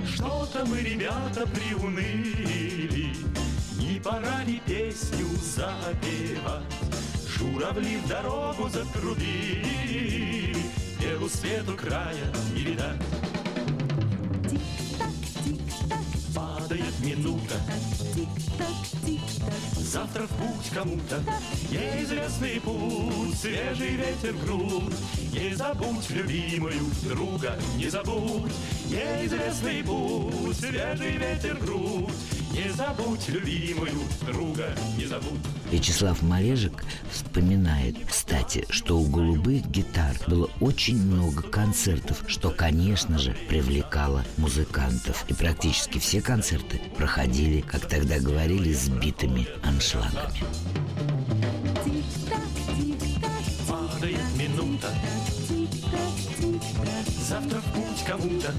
Что-то 0.06 0.64
мы, 0.66 0.80
ребята, 0.80 1.46
приуныли, 1.46 3.12
Не 3.78 4.00
пора 4.00 4.44
ли 4.44 4.60
песню 4.64 5.26
запевать? 5.42 6.62
Журавли 7.38 7.98
в 8.04 8.08
дорогу 8.08 8.68
затрубили, 8.68 10.56
Белу 11.18 11.28
свету 11.30 11.74
края 11.74 12.32
не 12.54 12.62
видать. 12.62 13.02
Падает 16.32 17.00
минута, 17.00 17.54
Завтра 19.78 20.26
в 20.26 20.28
путь 20.28 20.70
кому-то. 20.72 21.20
Неизвестный 21.70 22.60
путь 22.60 23.36
Свежий 23.36 23.96
ветер 23.96 24.32
в 24.34 24.44
грудь 24.44 24.94
Не 25.32 25.54
забудь 25.54 26.08
любимую 26.10 26.80
друга 27.02 27.58
Не 27.76 27.88
забудь. 27.88 28.52
Неизвестный 28.86 29.82
путь 29.82 30.56
Свежий 30.56 31.16
ветер 31.16 31.56
в 31.56 31.64
грудь 31.64 32.14
Не 32.58 32.72
забудь 32.72 33.28
любимую 33.28 33.92
друга 34.26 34.74
Не 34.98 35.06
забудь 35.06 35.38
Вячеслав 35.70 36.20
Малежик 36.22 36.84
вспоминает, 37.12 37.96
кстати, 38.08 38.66
что 38.68 38.98
у 38.98 39.06
голубых 39.06 39.70
гитар 39.70 40.16
было 40.26 40.50
очень 40.60 41.00
много 41.00 41.42
концертов, 41.42 42.24
что, 42.26 42.50
конечно 42.50 43.18
же, 43.18 43.36
привлекало 43.48 44.24
музыкантов. 44.38 45.24
И 45.28 45.34
практически 45.34 45.98
все 45.98 46.20
концерты 46.20 46.80
проходили, 46.96 47.60
как 47.60 47.86
тогда 47.86 48.18
говорили, 48.18 48.72
с 48.72 48.88
битыми 48.88 49.46
аншлагами. 49.62 50.42
Завтра 57.28 57.58
в 57.58 57.72
путь 57.74 58.04
кому-то 58.06 58.50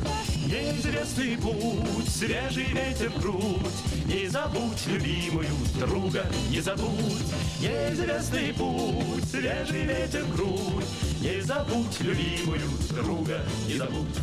Неизвестный 0.45 1.35
путь 1.37 2.07
Свежий 2.07 2.67
ветер 2.67 3.11
грудь 3.19 4.05
Не 4.05 4.27
забудь 4.27 4.85
любимую 4.85 5.47
друга 5.79 6.23
Не 6.51 6.61
забудь 6.61 7.33
Неизвестный 7.59 8.53
путь 8.53 9.23
Свежий 9.23 9.85
ветер 9.85 10.23
грудь 10.35 10.85
Не 11.19 11.41
забудь 11.41 11.99
любимую 12.01 12.61
друга 12.91 13.39
Не 13.67 13.77
забудь 13.77 14.19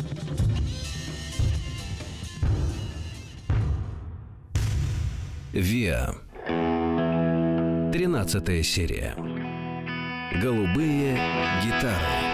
«Виа». 5.51 6.13
Тринадцатая 7.91 8.63
серия. 8.63 9.15
Голубые 10.41 11.19
гитары. 11.65 12.26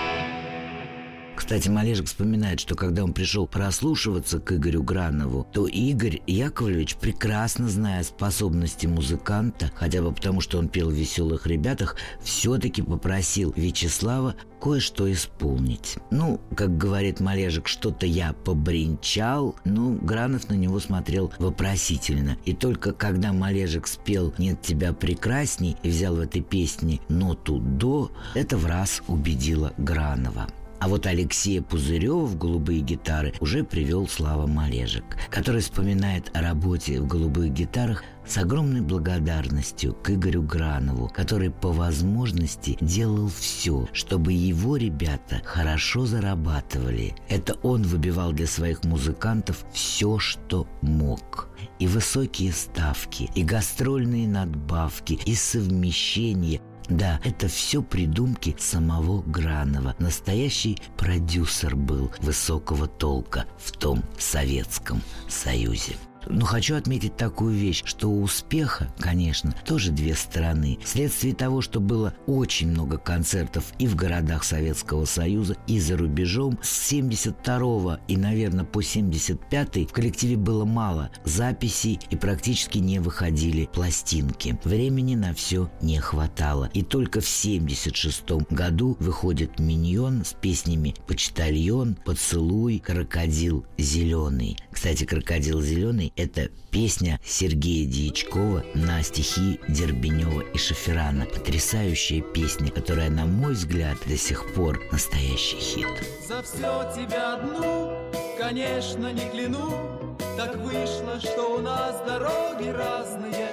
Кстати, 1.43 1.67
Малежик 1.67 2.08
вспоминает, 2.08 2.62
что 2.62 2.73
когда 2.73 3.03
он 3.03 3.12
пришел 3.12 3.45
прослушиваться 3.45 4.39
к 4.39 4.53
Игорю 4.53 4.82
Гранову, 4.82 5.45
то 5.51 5.67
Игорь 5.67 6.21
Яковлевич, 6.25 6.95
прекрасно 6.95 7.67
зная 7.67 8.01
способности 8.03 8.88
музыканта, 8.88 9.69
хотя 9.75 10.01
бы 10.01 10.13
потому, 10.13 10.39
что 10.39 10.58
он 10.58 10.69
пел 10.69 10.89
в 10.89 10.93
«Веселых 10.93 11.45
ребятах», 11.45 11.97
все-таки 12.23 12.82
попросил 12.82 13.53
Вячеслава 13.58 14.36
кое-что 14.62 15.12
исполнить. 15.12 15.97
Ну, 16.12 16.39
как 16.56 16.77
говорит 16.77 17.19
Малежик, 17.19 17.67
что-то 17.67 18.06
я 18.06 18.32
побренчал, 18.32 19.58
ну, 19.65 19.99
Гранов 20.01 20.47
на 20.47 20.53
него 20.53 20.79
смотрел 20.79 21.34
вопросительно. 21.39 22.38
И 22.45 22.53
только 22.53 22.93
когда 22.93 23.34
Малежик 23.34 23.88
спел 23.88 24.34
«Нет 24.38 24.62
тебя 24.62 24.93
прекрасней» 24.93 25.75
и 25.84 25.89
взял 25.89 26.15
в 26.15 26.21
этой 26.21 26.41
песне 26.41 27.01
ноту 27.10 27.60
«до», 27.60 28.13
это 28.34 28.56
в 28.56 28.65
раз 28.65 29.03
убедило 29.10 29.73
Гранова. 29.77 30.47
А 30.84 30.89
вот 30.89 31.06
Алексея 31.06 31.62
Пузырева 31.62 32.26
в 32.26 32.38
«Голубые 32.38 32.82
гитары» 32.82 33.34
уже 33.39 33.63
привел 33.63 34.06
Слава 34.06 34.48
Малежик, 34.48 35.06
который 35.30 35.62
вспоминает 35.62 36.30
о 36.34 36.41
работе 36.41 37.00
в 37.00 37.08
«Голубых 37.08 37.54
гитарах» 37.54 38.04
с 38.28 38.38
огромной 38.38 38.82
благодарностью 38.82 39.93
к 39.93 40.10
Игорю 40.10 40.41
Гранову, 40.43 41.08
который 41.08 41.52
по 41.52 41.72
возможности 41.72 42.78
делал 42.82 43.30
все, 43.30 43.88
чтобы 43.93 44.34
его 44.34 44.76
ребята 44.76 45.41
хорошо 45.46 46.06
зарабатывали. 46.06 47.15
Это 47.30 47.54
он 47.63 47.84
выбивал 47.84 48.34
для 48.34 48.48
своих 48.48 48.84
музыкантов 48.84 49.65
все, 49.72 50.19
что 50.19 50.67
мог. 50.82 51.48
И 51.80 51.88
высокие 51.88 52.52
ставки, 52.52 53.30
и 53.36 53.43
гастрольные 53.46 54.28
надбавки, 54.28 55.13
и 55.26 55.34
совмещение– 55.34 56.60
да, 56.89 57.19
это 57.24 57.48
все 57.48 57.82
придумки 57.82 58.56
самого 58.60 59.22
Гранова. 59.24 59.96
Настоящий 60.00 60.78
продюсер 60.98 61.76
был 61.76 62.12
высокого 62.19 62.88
толка 62.88 63.46
в 63.58 63.72
том 63.72 64.04
Советском 64.17 65.02
Союзе. 65.28 65.96
Но 66.27 66.45
хочу 66.45 66.75
отметить 66.75 67.17
такую 67.17 67.53
вещь, 67.53 67.83
что 67.86 68.09
у 68.09 68.23
успеха, 68.23 68.88
конечно, 68.99 69.53
тоже 69.65 69.91
две 69.91 70.15
стороны. 70.15 70.79
Вследствие 70.83 71.36
того, 71.36 71.62
что 71.62 71.79
было 71.79 72.13
очень 72.25 72.69
много 72.69 72.97
концертов 72.97 73.65
и 73.79 73.88
в 73.88 73.95
городах 73.95 74.43
Советского 74.43 75.05
Союза, 75.05 75.55
и 75.67 75.79
за 75.79 75.97
рубежом, 75.97 76.57
с 76.62 76.88
72 76.88 77.99
и, 78.07 78.17
наверное, 78.17 78.65
по 78.65 78.81
75 78.81 79.89
в 79.89 79.93
коллективе 79.93 80.38
было 80.38 80.65
мало 80.65 81.09
записей 81.25 81.99
и 82.09 82.15
практически 82.15 82.77
не 82.77 82.99
выходили 82.99 83.69
пластинки. 83.71 84.57
Времени 84.63 85.15
на 85.15 85.33
все 85.33 85.69
не 85.81 85.99
хватало. 85.99 86.69
И 86.73 86.81
только 86.81 87.21
в 87.21 87.27
76 87.27 88.31
году 88.49 88.97
выходит 88.99 89.59
«Миньон» 89.59 90.23
с 90.23 90.33
песнями 90.33 90.95
«Почтальон», 91.07 91.95
«Поцелуй», 92.05 92.79
«Крокодил 92.79 93.65
зеленый». 93.77 94.57
Кстати, 94.71 95.05
«Крокодил 95.05 95.62
зеленый»— 95.62 96.12
это 96.15 96.49
песня 96.71 97.19
Сергея 97.23 97.88
Дьячкова 97.88 98.63
на 98.73 99.02
стихи 99.04 99.60
Дербенева 99.67 100.41
и 100.41 100.58
Шаферана. 100.58 101.26
Потрясающая 101.26 102.21
песня, 102.21 102.71
которая, 102.71 103.10
на 103.10 103.26
мой 103.26 103.54
взгляд, 103.54 103.97
до 104.06 104.17
сих 104.17 104.54
пор 104.54 104.82
настоящий 104.91 105.58
хит. 105.58 105.88
За 106.28 106.41
все 106.43 106.91
тебя 106.95 107.36
одну, 107.36 107.97
конечно, 108.38 109.12
не 109.12 109.30
кляну 109.30 110.08
Так 110.38 110.56
вышло, 110.58 111.19
что 111.19 111.56
у 111.56 111.60
нас 111.60 112.02
дороги 112.06 112.69
разные 112.69 113.49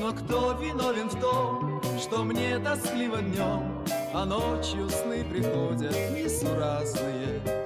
Но 0.00 0.12
кто 0.12 0.52
виновен 0.52 1.08
в 1.08 1.20
том, 1.20 1.82
что 2.00 2.24
мне 2.24 2.58
тоскливо 2.58 3.18
днем 3.18 3.84
А 4.14 4.24
ночью 4.24 4.88
сны 4.88 5.24
приходят 5.24 5.94
несуразные 6.12 7.65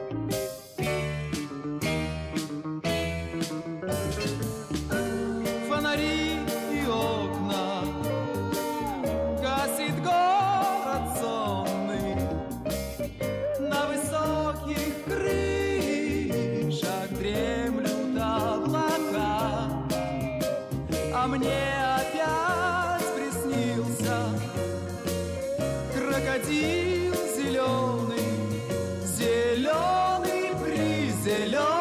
Крокодил 26.40 27.14
зеленый 27.36 28.62
Зеленый 29.04 30.54
призеленый 30.64 31.79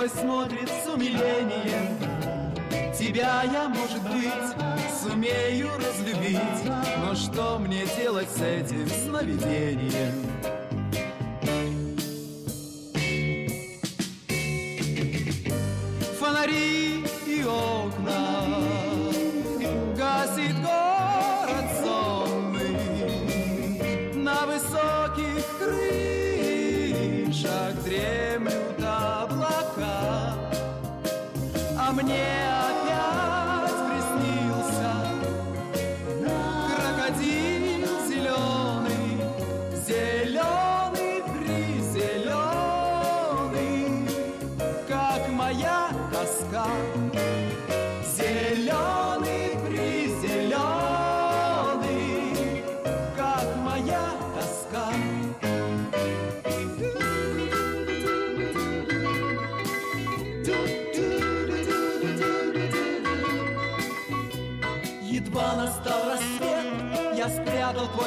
твой 0.00 0.08
смотрит 0.08 0.70
с 0.82 0.88
умилением 0.88 1.98
Тебя 2.96 3.42
я, 3.42 3.68
может 3.68 4.02
быть, 4.02 4.32
сумею 5.02 5.68
разлюбить 5.76 6.38
Но 7.04 7.14
что 7.14 7.58
мне 7.58 7.84
делать 7.98 8.30
с 8.30 8.40
этим 8.40 8.88
сновидением? 8.88 10.29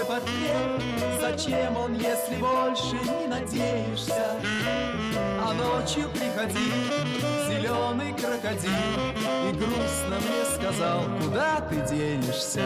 Твой 0.03 0.19
портрет. 0.19 0.81
Зачем 1.19 1.77
он, 1.77 1.93
если 1.95 2.35
больше 2.37 2.95
не 3.19 3.27
надеешься? 3.27 4.39
А 5.41 5.53
ночью 5.53 6.09
приходи, 6.09 6.71
зеленый 7.47 8.13
крокодил, 8.13 8.71
И 9.49 9.53
грустно 9.53 10.17
мне 10.19 10.45
сказал, 10.55 11.03
куда 11.21 11.61
ты 11.61 11.75
денешься? 11.93 12.63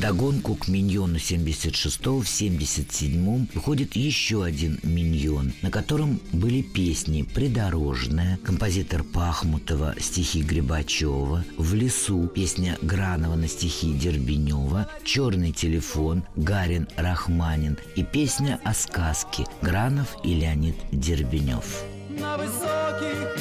Вдогонку 0.00 0.54
к 0.54 0.66
«Миньону» 0.66 1.16
76-го 1.16 2.22
в 2.22 2.24
77-м 2.24 3.50
выходит 3.52 3.96
еще 3.96 4.42
один 4.42 4.80
«Миньон», 4.82 5.52
на 5.60 5.70
котором 5.70 6.22
были 6.32 6.62
песни 6.62 7.22
«Придорожная», 7.22 8.38
композитор 8.42 9.04
Пахмутова, 9.04 9.96
стихи 10.00 10.40
Грибачева, 10.40 11.44
«В 11.58 11.74
лесу» 11.74 12.26
песня 12.28 12.78
Гранова 12.80 13.34
на 13.36 13.46
стихи 13.46 13.92
Дербенева, 13.92 14.88
«Черный 15.04 15.52
телефон» 15.52 16.24
Гарин 16.34 16.88
Рахманин 16.96 17.76
и 17.94 18.02
песня 18.02 18.58
о 18.64 18.72
сказке 18.72 19.44
Гранов 19.60 20.16
и 20.24 20.32
Леонид 20.32 20.76
Дербенев. 20.92 21.84
На 22.18 22.38
высоких 22.38 23.34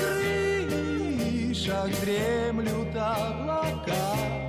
крышах 1.53 1.89
дремлют 2.01 2.93
облака 2.97 4.48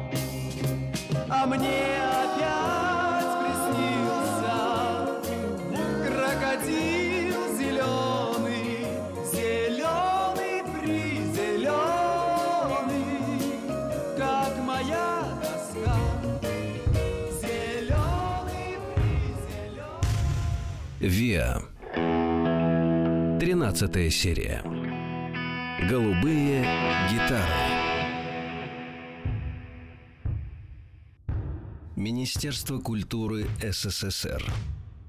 Мне 1.46 1.96
опять 1.96 3.32
приснился 3.40 4.56
Крокодил 6.06 7.40
зеленый 7.56 8.86
Зеленый 9.32 10.62
призеленый 10.74 11.70
Как 14.16 14.54
моя 14.66 15.20
Виа. 21.00 21.62
Тринадцатая 23.40 24.10
серия. 24.10 24.62
Голубые 25.88 26.60
гитары. 27.10 27.79
Министерство 32.00 32.78
культуры 32.78 33.46
СССР. 33.60 34.42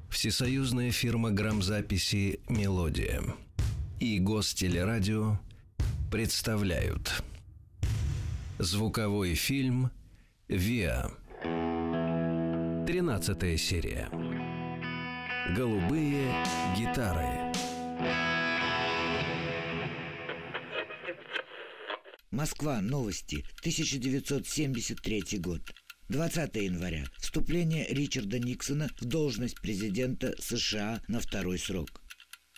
Всесоюзная 0.10 0.92
фирма 0.92 1.32
грамзаписи 1.32 2.42
«Мелодия» 2.50 3.24
и 4.02 4.20
Гостелерадио 4.20 5.40
представляют 6.12 7.24
Звуковой 8.60 9.36
фильм 9.36 9.90
«Виа». 10.50 11.12
Тринадцатая 12.86 13.56
серия. 13.56 14.10
Голубые 15.56 16.30
гитары. 16.78 17.54
Москва. 22.32 22.82
Новости. 22.82 23.46
1973 23.62 25.40
год. 25.40 25.62
20 26.12 26.56
января. 26.58 27.06
Вступление 27.20 27.88
Ричарда 27.88 28.38
Никсона 28.38 28.90
в 29.00 29.06
должность 29.06 29.62
президента 29.62 30.36
США 30.40 31.02
на 31.08 31.22
второй 31.22 31.58
срок. 31.58 32.02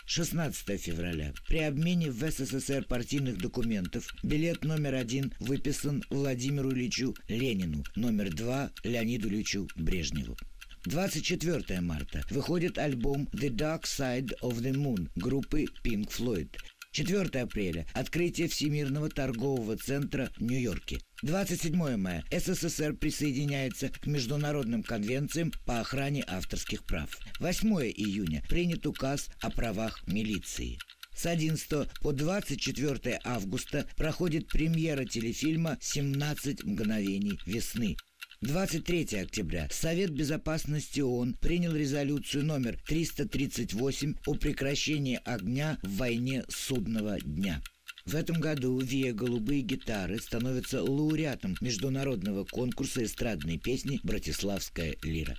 16 0.08 0.82
февраля. 0.82 1.36
При 1.48 1.60
обмене 1.60 2.10
в 2.10 2.20
СССР 2.20 2.84
партийных 2.90 3.38
документов 3.38 4.12
билет 4.24 4.66
номер 4.66 4.96
один 4.96 5.32
выписан 5.40 6.04
Владимиру 6.10 6.72
Ильичу 6.72 7.14
Ленину, 7.28 7.84
номер 7.96 8.34
два 8.34 8.72
Леониду 8.84 9.28
Ильичу 9.28 9.68
Брежневу. 9.76 10.36
24 10.86 11.80
марта 11.80 12.24
выходит 12.32 12.80
альбом 12.80 13.30
«The 13.34 13.50
Dark 13.50 13.84
Side 13.84 14.32
of 14.42 14.64
the 14.64 14.74
Moon» 14.74 15.12
группы 15.16 15.66
Pink 15.84 16.10
Floyd. 16.10 16.50
4 16.92 17.42
апреля– 17.42 17.86
открытие 17.94 18.48
Всемирного 18.48 19.10
торгового 19.10 19.78
центра 19.78 20.32
в 20.38 20.42
Нью-Йорке. 20.42 20.98
27 21.24 21.96
мая 21.96 22.26
СССР 22.32 22.96
присоединяется 22.96 23.88
к 23.88 24.08
международным 24.08 24.84
конвенциям 24.84 25.54
по 25.66 25.80
охране 25.80 26.22
авторских 26.28 26.84
прав. 26.84 27.18
8 27.40 27.70
июня 27.96 28.44
принят 28.50 28.86
указ 28.86 29.30
о 29.40 29.50
правах 29.50 30.06
милиции. 30.06 30.78
С 31.16 31.26
11 31.26 31.88
по 32.02 32.12
24 32.12 33.22
августа 33.24 33.88
проходит 33.96 34.50
премьера 34.50 35.06
телефильма 35.06 35.78
«17 35.80 36.66
мгновений 36.66 37.40
весны». 37.46 37.96
23 38.42 39.20
октября 39.22 39.70
Совет 39.72 40.10
Безопасности 40.10 41.00
ООН 41.00 41.36
принял 41.36 41.74
резолюцию 41.74 42.44
номер 42.44 42.78
338 42.86 44.16
о 44.26 44.34
прекращении 44.34 45.22
огня 45.24 45.78
в 45.84 45.96
войне 45.96 46.44
судного 46.50 47.18
дня. 47.22 47.62
В 48.06 48.16
этом 48.16 48.42
году 48.42 48.78
Виа 48.80 49.14
«Голубые 49.14 49.62
гитары» 49.62 50.20
становится 50.20 50.84
лауреатом 50.84 51.56
международного 51.62 52.44
конкурса 52.44 53.04
эстрадной 53.06 53.58
песни 53.58 54.02
«Братиславская 54.04 54.98
лира». 55.04 55.38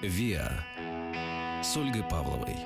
ВИА 0.00 0.64
с 1.62 1.76
Ольгой 1.76 2.04
Павловой. 2.04 2.56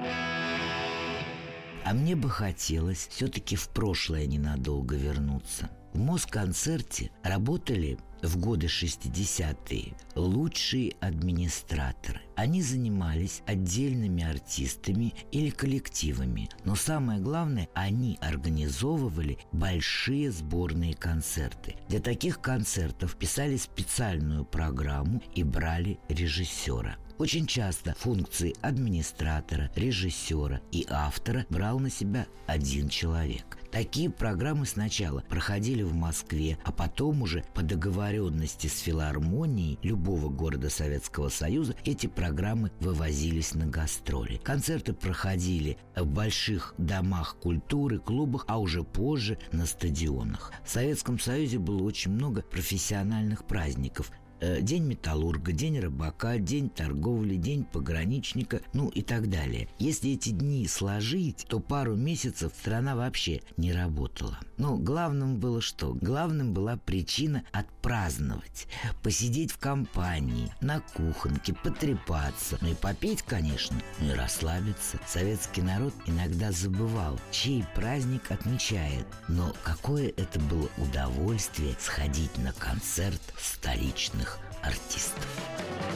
А 1.84 1.94
мне 1.94 2.14
бы 2.14 2.28
хотелось 2.28 3.08
все-таки 3.10 3.56
в 3.56 3.68
прошлое 3.70 4.26
ненадолго 4.26 4.96
вернуться. 4.96 5.70
В 5.94 5.98
Москонцерте 5.98 7.10
работали 7.22 7.98
в 8.26 8.38
годы 8.38 8.66
60-е 8.66 9.94
лучшие 10.14 10.92
администраторы. 11.00 12.20
Они 12.34 12.62
занимались 12.62 13.42
отдельными 13.46 14.24
артистами 14.24 15.14
или 15.32 15.50
коллективами, 15.50 16.48
но 16.64 16.74
самое 16.74 17.20
главное, 17.20 17.68
они 17.74 18.18
организовывали 18.20 19.38
большие 19.52 20.30
сборные 20.30 20.94
концерты. 20.94 21.76
Для 21.88 22.00
таких 22.00 22.40
концертов 22.40 23.16
писали 23.16 23.56
специальную 23.56 24.44
программу 24.44 25.22
и 25.34 25.42
брали 25.42 25.98
режиссера. 26.08 26.96
Очень 27.18 27.46
часто 27.46 27.94
функции 27.94 28.54
администратора, 28.60 29.70
режиссера 29.74 30.60
и 30.70 30.86
автора 30.90 31.46
брал 31.48 31.78
на 31.78 31.88
себя 31.88 32.26
один 32.46 32.90
человек. 32.90 33.56
Такие 33.76 34.08
программы 34.08 34.64
сначала 34.64 35.20
проходили 35.28 35.82
в 35.82 35.94
Москве, 35.94 36.56
а 36.64 36.72
потом 36.72 37.20
уже 37.20 37.44
по 37.52 37.60
договоренности 37.60 38.68
с 38.68 38.78
филармонией 38.78 39.78
любого 39.82 40.30
города 40.30 40.70
Советского 40.70 41.28
Союза 41.28 41.74
эти 41.84 42.06
программы 42.06 42.70
вывозились 42.80 43.52
на 43.52 43.66
гастроли. 43.66 44.40
Концерты 44.42 44.94
проходили 44.94 45.76
в 45.94 46.06
больших 46.06 46.72
домах 46.78 47.36
культуры, 47.36 47.98
клубах, 47.98 48.46
а 48.48 48.58
уже 48.58 48.82
позже 48.82 49.38
на 49.52 49.66
стадионах. 49.66 50.54
В 50.64 50.70
Советском 50.70 51.18
Союзе 51.18 51.58
было 51.58 51.82
очень 51.82 52.12
много 52.12 52.40
профессиональных 52.40 53.44
праздников, 53.44 54.10
день 54.40 54.84
металлурга, 54.84 55.52
день 55.52 55.78
рыбака, 55.78 56.38
день 56.38 56.68
торговли, 56.68 57.36
день 57.36 57.64
пограничника, 57.64 58.60
ну 58.72 58.88
и 58.88 59.02
так 59.02 59.30
далее. 59.30 59.68
Если 59.78 60.12
эти 60.12 60.30
дни 60.30 60.66
сложить, 60.68 61.46
то 61.48 61.60
пару 61.60 61.96
месяцев 61.96 62.52
страна 62.58 62.96
вообще 62.96 63.40
не 63.56 63.72
работала. 63.72 64.38
Но 64.58 64.76
главным 64.76 65.38
было 65.38 65.60
что? 65.60 65.94
Главным 65.94 66.52
была 66.54 66.76
причина 66.76 67.44
отпраздновать, 67.52 68.66
посидеть 69.02 69.52
в 69.52 69.58
компании, 69.58 70.52
на 70.60 70.80
кухонке, 70.80 71.54
потрепаться, 71.54 72.58
ну 72.60 72.68
и 72.68 72.74
попить, 72.74 73.22
конечно, 73.22 73.76
ну 74.00 74.12
и 74.12 74.14
расслабиться. 74.14 74.98
Советский 75.06 75.62
народ 75.62 75.94
иногда 76.06 76.52
забывал, 76.52 77.18
чей 77.30 77.64
праздник 77.74 78.30
отмечает, 78.30 79.06
но 79.28 79.54
какое 79.62 80.08
это 80.16 80.40
было 80.40 80.68
удовольствие 80.78 81.76
сходить 81.78 82.36
на 82.38 82.52
концерт 82.52 83.20
столичных 83.38 84.25
артистов. 84.66 85.26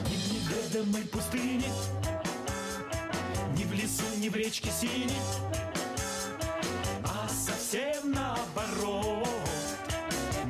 Ни 0.08 0.16
в 0.16 0.32
неведомой 0.32 1.02
пустыне, 1.02 1.70
ни 3.56 3.64
в 3.64 3.72
лесу, 3.72 4.04
ни 4.18 4.28
в 4.28 4.36
речке 4.36 4.70
синей, 4.70 5.10
а 7.04 7.28
совсем 7.28 8.12
наоборот. 8.12 9.28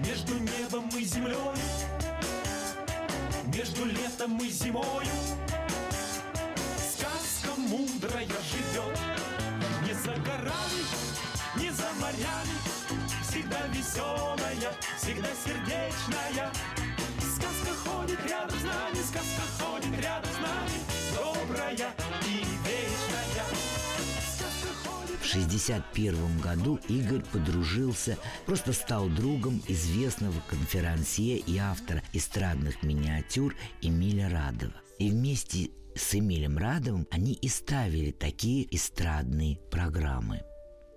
Между 0.06 0.38
небом 0.38 0.88
и 0.96 1.04
землей, 1.04 1.36
между 3.46 3.84
летом 3.84 4.38
и 4.38 4.48
зимою, 4.48 5.06
сказка 6.76 7.58
мудрая 7.58 8.26
живет. 8.26 8.98
Не 9.86 9.94
за 9.94 10.12
горами, 10.20 10.82
не 11.56 11.70
за 11.70 11.88
морями, 12.00 12.56
всегда 13.28 13.66
веселая, 13.68 14.72
всегда 14.98 15.28
сердечная 15.44 16.50
ходит 17.84 18.18
рядом 18.28 18.58
с 18.58 18.62
нами, 18.62 18.96
сказка 18.96 19.42
ходит 19.58 20.00
рядом 20.00 20.30
с 20.30 20.40
нами, 20.40 20.78
добрая 21.14 21.94
и 22.26 22.44
вечная. 22.64 23.20
В 25.20 25.26
61 25.26 26.40
году 26.40 26.80
Игорь 26.88 27.22
подружился, 27.32 28.18
просто 28.46 28.72
стал 28.72 29.08
другом 29.08 29.62
известного 29.68 30.40
конферансье 30.48 31.36
и 31.36 31.58
автора 31.58 32.02
эстрадных 32.12 32.82
миниатюр 32.82 33.54
Эмиля 33.80 34.28
Радова. 34.28 34.74
И 34.98 35.10
вместе 35.10 35.70
с 35.94 36.14
Эмилем 36.14 36.58
Радовым 36.58 37.06
они 37.10 37.34
и 37.34 37.48
ставили 37.48 38.10
такие 38.10 38.66
эстрадные 38.74 39.58
программы. 39.70 40.42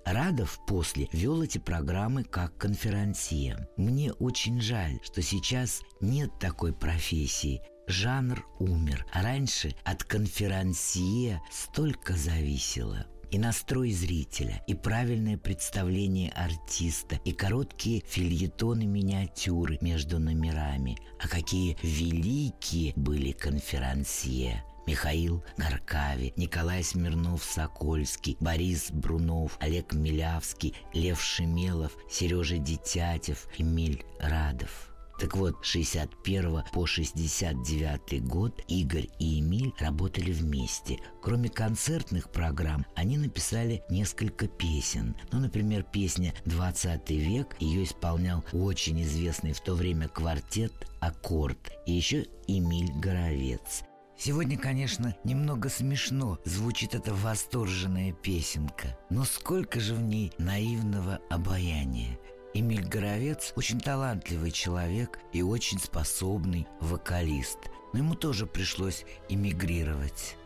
Радов 0.06 0.60
после 0.68 1.08
вел 1.12 1.42
эти 1.42 1.58
программы 1.58 2.24
как 2.24 2.58
конферансье. 2.58 3.68
Мне 3.78 4.12
очень 4.14 4.60
жаль, 4.60 5.00
что 5.04 5.22
сейчас 5.22 5.82
нет 6.02 6.32
такой 6.40 6.74
профессии. 6.74 7.62
Жанр 7.88 8.46
умер, 8.60 9.06
а 9.12 9.24
раньше 9.24 9.76
от 9.84 10.04
конферансье 10.04 11.42
столько 11.52 12.14
зависело 12.14 13.06
и 13.34 13.40
настрой 13.40 13.92
зрителя, 13.92 14.62
и 14.68 14.76
правильное 14.76 15.38
представление 15.38 16.30
артиста, 16.32 17.20
и 17.26 17.32
короткие 17.32 18.04
фильетоны-миниатюры 18.06 19.80
между 19.82 20.20
номерами. 20.20 20.98
А 21.20 21.28
какие 21.28 21.76
великие 21.82 22.94
были 22.96 23.32
конферансье! 23.32 24.64
Михаил 24.86 25.44
Горкави, 25.58 26.34
Николай 26.36 26.82
Смирнов-Сокольский, 26.82 28.38
Борис 28.40 28.92
Брунов, 28.92 29.58
Олег 29.60 29.94
Милявский, 29.94 30.76
Лев 30.94 31.22
Шемелов, 31.22 31.94
Сережа 32.10 32.58
Дитятев, 32.58 33.48
Эмиль 33.58 34.04
Радов. 34.20 34.94
Так 35.20 35.38
вот, 35.38 35.56
с 35.64 35.68
61 35.68 36.64
по 36.74 36.86
69 36.86 38.24
год 38.26 38.60
Игорь 38.68 39.10
и 39.20 39.40
Эмиль 39.40 39.74
работали 39.80 40.32
вместе. 40.32 40.98
Кроме 41.22 41.50
концертных 41.50 42.30
программ, 42.30 42.86
они 42.96 43.18
написали 43.18 43.84
несколько 43.90 44.48
песен. 44.48 45.16
Ну, 45.32 45.40
например, 45.40 45.84
песня 45.84 46.34
«20 46.46 47.16
век», 47.16 47.56
ее 47.60 47.84
исполнял 47.84 48.44
очень 48.52 49.02
известный 49.04 49.54
в 49.54 49.62
то 49.62 49.76
время 49.76 50.10
квартет 50.10 50.74
«Аккорд» 51.00 51.72
и 51.86 51.94
еще 51.94 52.26
Эмиль 52.48 52.92
Горовец. 53.00 53.84
Сегодня, 54.18 54.58
конечно, 54.58 55.16
немного 55.24 55.70
смешно 55.70 56.40
звучит 56.46 56.96
эта 56.96 57.14
восторженная 57.14 58.14
песенка, 58.14 58.98
но 59.10 59.26
сколько 59.26 59.80
же 59.80 59.96
в 59.96 60.02
ней 60.02 60.32
наивного 60.38 61.20
обаяния. 61.30 62.18
Эмиль 62.54 62.86
Горовец 62.86 63.52
очень 63.56 63.80
талантливый 63.80 64.52
человек 64.52 65.20
и 65.34 65.42
очень 65.42 65.80
способный 65.80 66.68
вокалист, 66.80 67.58
но 67.92 68.00
ему 68.00 68.14
тоже 68.16 68.46
пришлось 68.46 69.06
эмигрировать. 69.28 70.38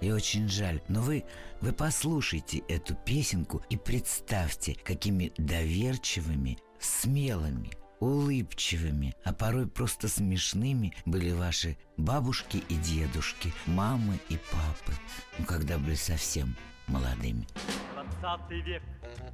И 0.00 0.12
очень 0.12 0.48
жаль, 0.48 0.80
но 0.88 1.00
вы, 1.00 1.24
вы 1.60 1.72
послушайте 1.72 2.58
эту 2.68 2.94
песенку 2.94 3.62
и 3.70 3.76
представьте, 3.76 4.76
какими 4.84 5.32
доверчивыми, 5.36 6.58
смелыми, 6.78 7.70
улыбчивыми, 8.00 9.14
а 9.24 9.32
порой 9.32 9.66
просто 9.66 10.08
смешными 10.08 10.94
были 11.04 11.32
ваши 11.32 11.76
бабушки 11.96 12.58
и 12.68 12.74
дедушки, 12.76 13.52
мамы 13.66 14.18
и 14.28 14.36
папы, 14.36 14.92
ну, 15.38 15.44
когда 15.44 15.78
были 15.78 15.94
совсем 15.94 16.54
молодыми. 16.86 17.46
Двадцатый 17.94 18.60
век 18.60 18.82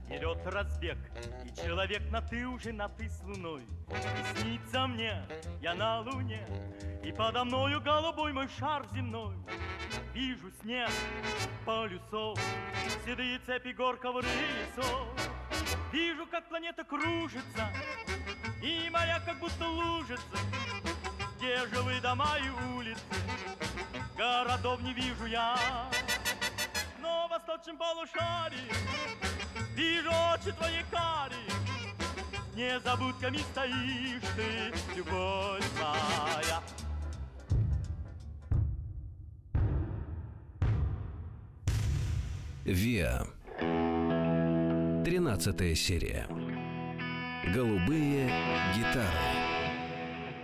идет 0.08 0.38
разбег, 0.46 0.98
И 1.44 1.64
человек 1.64 2.02
на 2.10 2.20
ты 2.20 2.46
уже 2.46 2.72
на 2.72 2.88
ты 2.88 3.08
с 3.08 3.22
луной. 3.22 3.62
И 3.90 4.40
снится 4.40 4.86
мне, 4.86 5.22
я 5.60 5.74
на 5.74 6.00
луне, 6.00 6.46
И 7.04 7.12
подо 7.12 7.44
мною 7.44 7.80
голубой 7.80 8.32
мой 8.32 8.48
шар 8.58 8.86
земной 8.94 9.36
Вижу 10.14 10.50
снег 10.62 10.90
полюсов 11.64 12.38
Седые 13.04 13.38
цепи 13.40 13.72
гор 13.72 13.96
ковры 13.96 14.26
лесов 14.26 15.08
Вижу, 15.92 16.26
как 16.26 16.48
планета 16.48 16.84
кружится 16.84 17.68
И 18.62 18.88
моря 18.90 19.20
как 19.26 19.40
будто 19.40 19.68
лужится 19.68 20.38
Где 21.36 21.66
живые 21.66 22.00
дома 22.00 22.36
и 22.38 22.48
улицы 22.76 23.00
Городов 24.16 24.80
не 24.82 24.94
вижу 24.94 25.26
я 25.26 25.58
Но 27.00 27.26
в 27.26 27.30
восточном 27.30 27.76
полушарии 27.76 28.70
Вижу 29.74 30.10
очи 30.10 30.52
твои 30.52 30.82
карие 30.90 31.52
Незабудками 32.54 33.38
стоишь 33.38 34.22
ты, 34.36 34.94
любовь 34.94 35.64
моя 35.80 36.62
ВИА. 42.64 43.26
Тринадцатая 45.04 45.74
серия. 45.74 46.28
Голубые 47.44 48.26
гитары. 48.76 49.18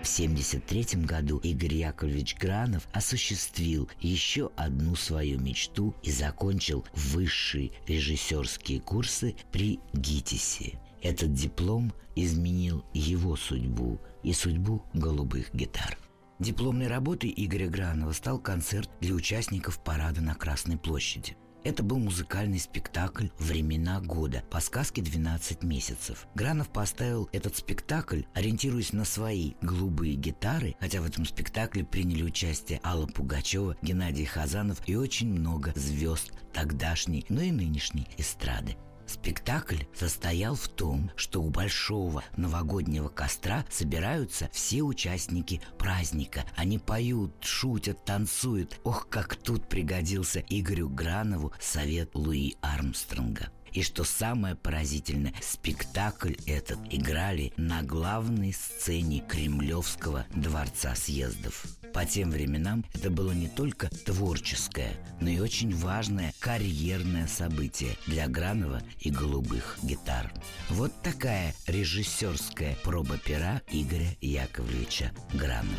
В 0.03 0.11
1973 0.19 1.05
году 1.05 1.39
Игорь 1.39 1.75
Яковлевич 1.75 2.37
Гранов 2.37 2.89
осуществил 2.93 3.89
еще 4.01 4.51
одну 4.57 4.97
свою 4.97 5.39
мечту 5.39 5.95
и 6.03 6.11
закончил 6.11 6.85
высшие 6.95 7.71
режиссерские 7.87 8.81
курсы 8.81 9.37
при 9.53 9.79
ГИТИСе. 9.93 10.81
Этот 11.01 11.33
диплом 11.35 11.93
изменил 12.17 12.85
его 12.93 13.37
судьбу 13.37 14.01
и 14.25 14.33
судьбу 14.33 14.83
голубых 14.93 15.55
гитар. 15.55 15.97
Дипломной 16.41 16.89
работой 16.89 17.33
Игоря 17.37 17.69
Гранова 17.69 18.11
стал 18.11 18.41
концерт 18.41 18.91
для 19.01 19.15
участников 19.15 19.79
парада 19.85 20.21
на 20.21 20.35
Красной 20.35 20.77
площади– 20.77 21.37
это 21.65 21.83
был 21.83 21.99
музыкальный 21.99 22.59
спектакль 22.59 23.29
«Времена 23.39 24.01
года» 24.01 24.43
по 24.51 24.61
сказке 24.61 25.03
«12 25.03 25.65
месяцев». 25.65 26.27
Гранов 26.35 26.69
поставил 26.69 27.29
этот 27.33 27.57
спектакль, 27.57 28.23
ориентируясь 28.35 28.93
на 28.93 29.05
свои 29.05 29.53
голубые 29.61 30.15
гитары, 30.15 30.77
хотя 30.81 31.01
в 31.01 31.07
этом 31.07 31.25
спектакле 31.25 31.85
приняли 31.85 32.23
участие 32.23 32.81
Алла 32.85 33.07
Пугачева, 33.07 33.77
Геннадий 33.83 34.25
Хазанов 34.25 34.81
и 34.87 34.97
очень 34.97 35.29
много 35.29 35.73
звезд 35.75 36.33
тогдашней, 36.53 37.25
но 37.29 37.43
и 37.43 37.51
нынешней 37.51 38.09
эстрады. 38.17 38.77
Спектакль 39.09 39.85
состоял 39.95 40.55
в 40.55 40.69
том, 40.69 41.11
что 41.17 41.43
у 41.43 41.49
большого 41.49 42.23
новогоднего 42.37 43.09
костра 43.09 43.65
собираются 43.71 44.51
все 44.53 44.83
участники 44.83 45.63
праздника. 45.79 46.45
Они 46.57 46.79
поют, 46.79 47.33
шутят, 47.43 48.05
танцуют. 48.05 48.79
Ох, 48.85 49.09
как 49.09 49.37
тут 49.37 49.67
пригодился 49.67 50.45
Игорю 50.51 50.91
Гранову 50.91 51.53
совет 51.59 52.15
Луи 52.15 52.57
Армстронга. 52.61 53.51
И 53.73 53.83
что 53.83 54.05
самое 54.05 54.55
поразительное, 54.55 55.35
спектакль 55.43 56.35
этот 56.47 56.79
играли 56.91 57.53
на 57.57 57.83
главной 57.83 58.53
сцене 58.53 59.21
Кремлевского 59.21 60.27
дворца 60.35 60.95
съездов. 60.95 61.65
По 61.93 62.05
тем 62.05 62.31
временам 62.31 62.85
это 62.95 63.11
было 63.11 63.33
не 63.33 63.49
только 63.49 63.89
творческое, 63.89 64.93
но 65.21 65.31
и 65.31 65.41
очень 65.41 65.75
важное 65.75 66.33
карьерное 66.39 67.27
событие 67.27 67.97
для 68.07 68.29
Гранова 68.29 68.83
и 69.01 69.11
голубых 69.11 69.79
гитар. 69.83 70.33
Вот 70.71 70.93
такая 71.03 71.55
режиссерская 71.67 72.77
проба 72.85 73.19
пера 73.19 73.63
Игоря 73.71 74.17
Яковлевича 74.21 75.13
Гранова. 75.33 75.77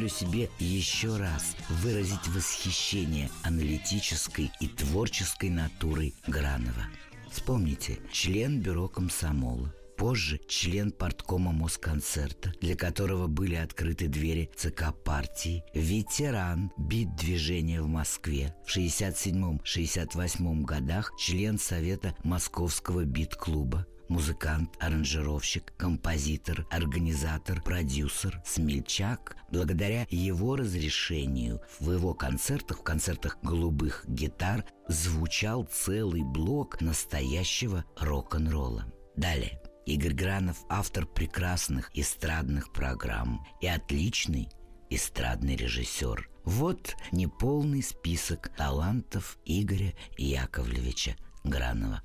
Позволю 0.00 0.08
себе 0.08 0.48
еще 0.58 1.16
раз 1.16 1.56
выразить 1.68 2.26
восхищение 2.28 3.28
аналитической 3.42 4.50
и 4.60 4.68
творческой 4.68 5.50
натурой 5.50 6.14
Гранова. 6.26 6.86
Вспомните, 7.30 7.98
член 8.10 8.60
бюро 8.60 8.88
комсомола, 8.88 9.72
позже 9.96 10.40
член 10.48 10.90
парткома 10.90 11.52
Москонцерта, 11.52 12.52
для 12.60 12.76
которого 12.76 13.26
были 13.26 13.56
открыты 13.56 14.08
двери 14.08 14.50
ЦК 14.56 14.94
партии, 15.04 15.64
ветеран 15.74 16.72
бит-движения 16.78 17.82
в 17.82 17.88
Москве, 17.88 18.54
в 18.66 18.74
67-68 18.74 20.62
годах 20.62 21.12
член 21.18 21.58
Совета 21.58 22.14
Московского 22.24 23.04
бит-клуба, 23.04 23.86
музыкант, 24.10 24.76
аранжировщик, 24.80 25.72
композитор, 25.78 26.66
организатор, 26.70 27.62
продюсер, 27.62 28.42
смельчак. 28.44 29.36
Благодаря 29.50 30.06
его 30.10 30.56
разрешению 30.56 31.62
в 31.78 31.90
его 31.92 32.12
концертах, 32.12 32.80
в 32.80 32.82
концертах 32.82 33.38
голубых 33.42 34.04
гитар, 34.06 34.64
звучал 34.88 35.64
целый 35.64 36.22
блок 36.22 36.80
настоящего 36.80 37.84
рок-н-ролла. 37.96 38.84
Далее. 39.16 39.62
Игорь 39.86 40.12
Гранов– 40.12 40.58
автор 40.68 41.06
прекрасных 41.06 41.90
эстрадных 41.94 42.72
программ 42.72 43.44
и 43.60 43.66
отличный 43.66 44.48
эстрадный 44.90 45.56
режиссер. 45.56 46.28
Вот 46.44 46.96
неполный 47.12 47.82
список 47.82 48.50
талантов 48.56 49.38
Игоря 49.44 49.94
Яковлевича 50.16 51.16
Гранова. 51.44 52.02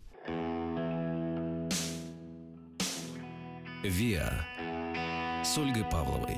ВИА 3.90 4.34
с 5.44 5.58
Ольгой 5.58 5.86
Павловой. 5.86 6.38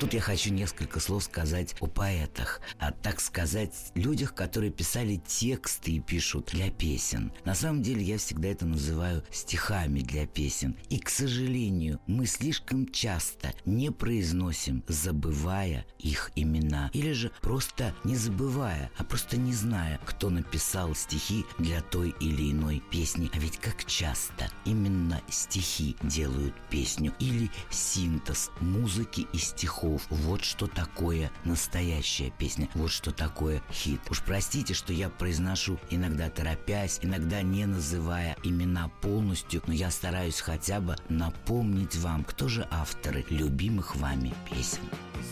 Тут 0.00 0.14
я 0.14 0.20
хочу 0.20 0.52
несколько 0.52 1.00
слов 1.00 1.24
сказать 1.24 1.74
о 1.80 1.88
поэтах, 1.88 2.60
а 2.78 2.92
так 2.92 3.20
сказать, 3.20 3.74
людях, 3.96 4.32
которые 4.32 4.70
писали 4.70 5.16
тексты 5.16 5.90
и 5.92 6.00
пишут 6.00 6.50
для 6.52 6.70
песен. 6.70 7.32
На 7.44 7.56
самом 7.56 7.82
деле 7.82 8.02
я 8.04 8.18
всегда 8.18 8.46
это 8.46 8.64
называю 8.64 9.24
стихами 9.32 10.00
для 10.00 10.24
песен. 10.24 10.76
И, 10.88 11.00
к 11.00 11.10
сожалению, 11.10 12.00
мы 12.06 12.26
слишком 12.26 12.88
часто 12.92 13.52
не 13.64 13.90
произносим, 13.90 14.84
забывая 14.86 15.84
их 15.98 16.30
имена. 16.36 16.90
Или 16.92 17.10
же 17.10 17.32
просто 17.40 17.92
не 18.04 18.14
забывая, 18.14 18.92
а 18.98 19.02
просто 19.02 19.36
не 19.36 19.52
зная, 19.52 19.98
кто 20.04 20.30
написал 20.30 20.94
стихи 20.94 21.44
для 21.58 21.80
той 21.80 22.14
или 22.20 22.52
иной 22.52 22.84
песни. 22.92 23.30
А 23.34 23.38
ведь 23.40 23.58
как 23.58 23.84
часто 23.84 24.48
именно 24.64 25.20
стихи 25.28 25.96
делают 26.04 26.54
песню 26.70 27.12
или 27.18 27.50
синтез 27.70 28.52
музыки 28.60 29.26
и 29.32 29.38
стихов. 29.38 29.87
Вот 30.10 30.44
что 30.44 30.66
такое 30.66 31.30
настоящая 31.44 32.30
песня. 32.30 32.68
Вот 32.74 32.90
что 32.90 33.10
такое 33.10 33.62
хит. 33.72 34.00
Уж 34.10 34.22
простите, 34.22 34.74
что 34.74 34.92
я 34.92 35.08
произношу 35.08 35.78
иногда 35.90 36.28
торопясь, 36.28 36.98
иногда 37.02 37.42
не 37.42 37.66
называя 37.66 38.36
имена 38.42 38.88
полностью, 39.00 39.62
но 39.66 39.72
я 39.72 39.90
стараюсь 39.90 40.40
хотя 40.40 40.80
бы 40.80 40.96
напомнить 41.08 41.96
вам, 41.96 42.24
кто 42.24 42.48
же 42.48 42.66
авторы 42.70 43.24
любимых 43.30 43.96
вами 43.96 44.34
песен. 44.50 44.82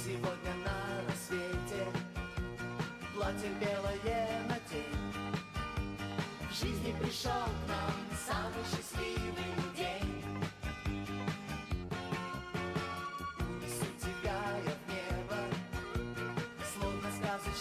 Сегодня 0.04 0.54
на 0.64 1.06
рассвете 1.06 1.86
Платье 3.14 3.50
белое 3.60 4.42
на 4.48 4.58
тень 4.70 5.16
В 6.50 6.54
жизни 6.54 6.94
пришел 7.00 7.48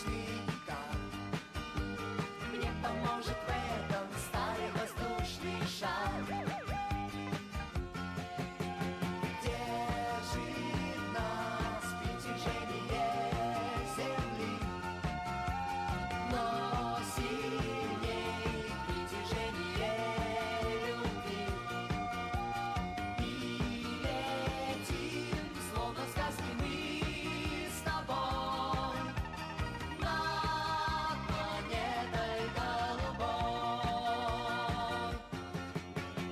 watch 0.04 0.25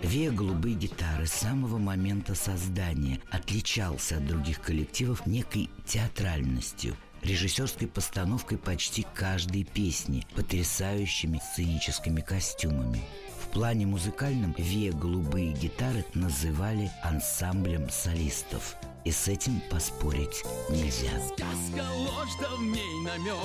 Вея 0.04 0.32
«Голубые 0.32 0.76
гитары» 0.76 1.26
с 1.26 1.32
самого 1.32 1.78
момента 1.78 2.36
создания 2.36 3.22
отличался 3.32 4.18
от 4.18 4.28
других 4.28 4.60
коллективов 4.60 5.26
некой 5.26 5.70
театральностью, 5.86 6.98
режиссерской 7.22 7.88
постановкой 7.88 8.58
почти 8.58 9.06
каждой 9.14 9.64
песни, 9.64 10.28
потрясающими 10.36 11.40
сценическими 11.40 12.20
костюмами. 12.20 13.02
В 13.42 13.48
плане 13.54 13.86
музыкальном 13.86 14.54
«Вея 14.58 14.92
голубые 14.92 15.54
гитары» 15.54 16.04
называли 16.16 16.92
ансамблем 17.02 17.90
солистов. 17.90 18.76
И 19.06 19.12
с 19.12 19.30
этим 19.30 19.62
поспорить 19.70 20.44
нельзя. 20.70 21.12
Сказка 21.28 21.86
ложь, 21.96 22.36
да 22.42 22.50
в 22.58 22.62
ней 22.62 23.04
намек 23.04 23.36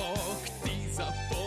Ты 0.63 0.93
запомни 0.93 1.38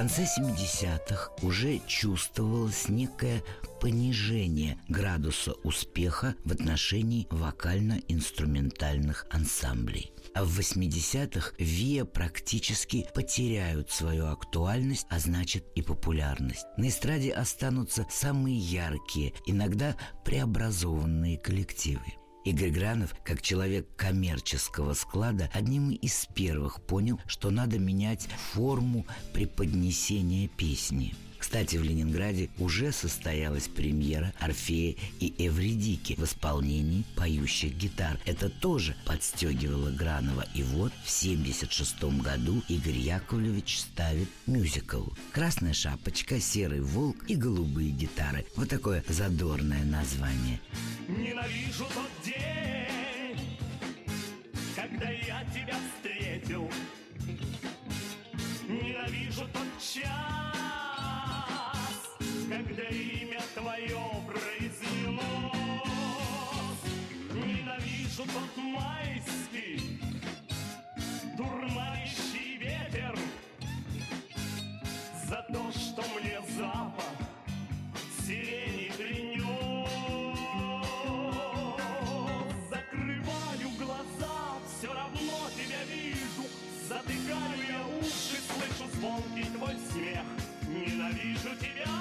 конце 0.00 0.22
70-х 0.22 1.30
уже 1.42 1.78
чувствовалось 1.86 2.88
некое 2.88 3.42
понижение 3.82 4.78
градуса 4.88 5.52
успеха 5.62 6.34
в 6.42 6.52
отношении 6.52 7.26
вокально-инструментальных 7.30 9.26
ансамблей. 9.28 10.10
А 10.34 10.44
в 10.44 10.58
80-х 10.58 11.52
ВИА 11.58 12.06
практически 12.06 13.06
потеряют 13.14 13.90
свою 13.90 14.28
актуальность, 14.28 15.06
а 15.10 15.18
значит 15.18 15.66
и 15.74 15.82
популярность. 15.82 16.64
На 16.78 16.88
эстраде 16.88 17.32
останутся 17.32 18.06
самые 18.10 18.56
яркие, 18.56 19.34
иногда 19.44 19.96
преобразованные 20.24 21.36
коллективы. 21.36 22.19
Игорь 22.44 22.70
Гранов, 22.70 23.14
как 23.22 23.42
человек 23.42 23.86
коммерческого 23.96 24.94
склада, 24.94 25.50
одним 25.52 25.90
из 25.90 26.26
первых 26.34 26.80
понял, 26.82 27.20
что 27.26 27.50
надо 27.50 27.78
менять 27.78 28.28
форму 28.52 29.06
преподнесения 29.34 30.48
песни. 30.48 31.14
Кстати, 31.40 31.76
в 31.76 31.82
Ленинграде 31.82 32.50
уже 32.58 32.92
состоялась 32.92 33.66
премьера 33.66 34.32
Орфея 34.38 34.94
и 35.18 35.34
Эвредики 35.38 36.14
в 36.16 36.24
исполнении 36.24 37.04
поющих 37.16 37.74
гитар. 37.74 38.20
Это 38.26 38.50
тоже 38.50 38.94
подстегивало 39.06 39.90
Гранова. 39.90 40.44
И 40.54 40.62
вот 40.62 40.92
в 40.92 41.08
1976 41.08 42.22
году 42.22 42.62
Игорь 42.68 42.98
Яковлевич 42.98 43.80
ставит 43.80 44.28
мюзикл. 44.46 45.04
«Красная 45.32 45.72
шапочка», 45.72 46.38
«Серый 46.38 46.82
волк» 46.82 47.24
и 47.26 47.34
«Голубые 47.36 47.90
гитары». 47.90 48.44
Вот 48.54 48.68
такое 48.68 49.02
задорное 49.08 49.84
название. 49.84 50.60
Ненавижу 51.08 51.86
тот 51.94 52.10
день, 52.24 53.58
когда 54.76 55.08
я 55.10 55.44
тебя 55.54 55.76
встретил. 55.88 56.70
Ненавижу 58.68 59.48
тот 59.52 59.68
час, 59.80 60.89
Тот 68.20 68.56
майский, 68.58 69.98
дурманящий 71.38 72.58
ветер 72.58 73.18
за 75.26 75.36
то, 75.50 75.72
что 75.72 76.02
мне 76.20 76.38
запах 76.58 77.16
сирени 78.22 78.92
принес. 78.94 79.88
Закрываю 82.68 83.70
глаза, 83.78 84.36
все 84.68 84.92
равно 84.92 85.48
тебя 85.56 85.82
вижу. 85.90 86.44
Затыкаю 86.90 87.62
я 87.70 87.86
уши, 88.00 88.36
слышу 88.52 88.90
звонкий 88.96 89.50
твой 89.56 89.76
смех. 89.90 90.26
Ненавижу 90.68 91.56
тебя. 91.58 91.99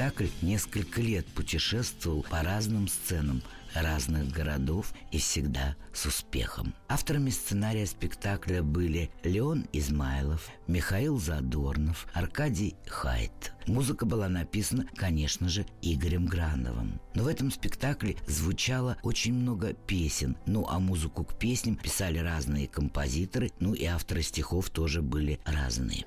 Спектакль 0.00 0.28
несколько 0.40 1.02
лет 1.02 1.26
путешествовал 1.26 2.22
по 2.22 2.42
разным 2.42 2.88
сценам 2.88 3.42
разных 3.74 4.32
городов 4.32 4.94
и 5.12 5.18
всегда 5.18 5.76
с 5.92 6.06
успехом. 6.06 6.72
Авторами 6.88 7.28
сценария 7.28 7.84
спектакля 7.84 8.62
были 8.62 9.10
Леон 9.24 9.66
Измайлов, 9.74 10.48
Михаил 10.66 11.18
Задорнов, 11.18 12.06
Аркадий 12.14 12.76
Хайт. 12.86 13.52
Музыка 13.66 14.06
была 14.06 14.30
написана, 14.30 14.86
конечно 14.96 15.50
же, 15.50 15.66
Игорем 15.82 16.24
Грановым. 16.24 16.98
Но 17.14 17.24
в 17.24 17.26
этом 17.26 17.50
спектакле 17.50 18.16
звучало 18.26 18.96
очень 19.02 19.34
много 19.34 19.74
песен. 19.74 20.34
Ну, 20.46 20.66
а 20.66 20.78
музыку 20.78 21.24
к 21.24 21.38
песням 21.38 21.76
писали 21.76 22.16
разные 22.16 22.68
композиторы, 22.68 23.50
ну 23.60 23.74
и 23.74 23.84
авторы 23.84 24.22
стихов 24.22 24.70
тоже 24.70 25.02
были 25.02 25.40
разные. 25.44 26.06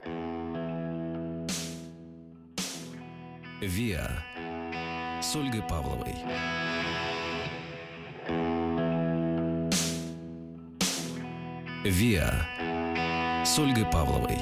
«Виа» 3.65 4.11
с 5.21 5.35
Ольгой 5.37 5.61
Павловой. 5.61 6.15
«Виа» 11.85 12.45
с 13.45 13.57
Ольгой 13.59 13.85
Павловой. 13.85 14.37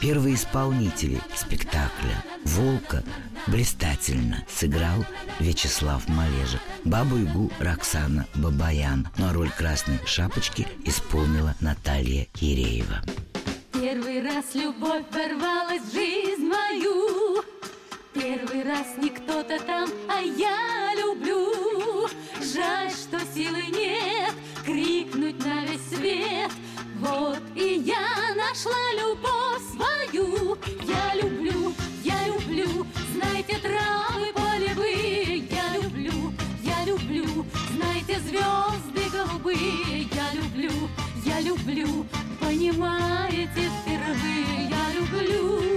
Первые 0.00 0.34
исполнители 0.34 1.20
спектакля 1.34 2.22
«Волка» 2.44 3.02
блистательно 3.46 4.44
сыграл 4.48 5.06
Вячеслав 5.40 6.06
Малежик. 6.08 6.60
Бабу-Ягу 6.84 7.50
Роксана 7.58 8.26
Бабаян. 8.34 9.08
Ну 9.16 9.28
а 9.28 9.32
роль 9.32 9.50
Красной 9.50 9.98
Шапочки 10.04 10.66
исполнила 10.84 11.54
Наталья 11.60 12.26
Киреева. 12.34 13.02
Первый 13.72 14.22
раз 14.22 14.54
любовь 14.54 15.04
ворвалась 15.12 15.82
в 15.82 15.92
жизнь 15.92 16.46
мою 16.46 17.42
Первый 18.14 18.64
раз 18.64 18.86
не 18.98 19.10
кто-то 19.10 19.58
там, 19.60 19.88
а 20.08 20.20
я 20.20 20.94
люблю 20.96 22.08
Жаль, 22.40 22.90
что 22.90 23.20
силы 23.34 23.62
нет 23.66 24.34
крикнуть 24.64 25.38
на 25.44 25.64
весь 25.64 25.88
свет 25.88 26.50
Вот 27.00 27.42
и 27.54 27.82
я 27.84 28.34
нашла 28.34 28.72
любовь 28.94 29.62
свою. 29.70 30.56
Я 30.86 31.14
люблю, 31.20 31.74
я 32.02 32.26
люблю, 32.26 32.86
знаете, 33.12 33.58
травы 33.58 34.32
полевые. 34.34 35.38
Я 35.50 35.76
люблю, 35.76 36.32
я 36.62 36.84
люблю, 36.86 37.44
знаете, 37.76 38.18
звезды 38.20 39.10
голубые. 39.12 40.08
Я 40.14 40.32
люблю, 40.32 40.72
я 41.24 41.40
люблю, 41.40 42.06
понимаете 42.40 43.70
впервые. 43.82 44.70
Я 44.70 44.92
люблю, 44.98 45.75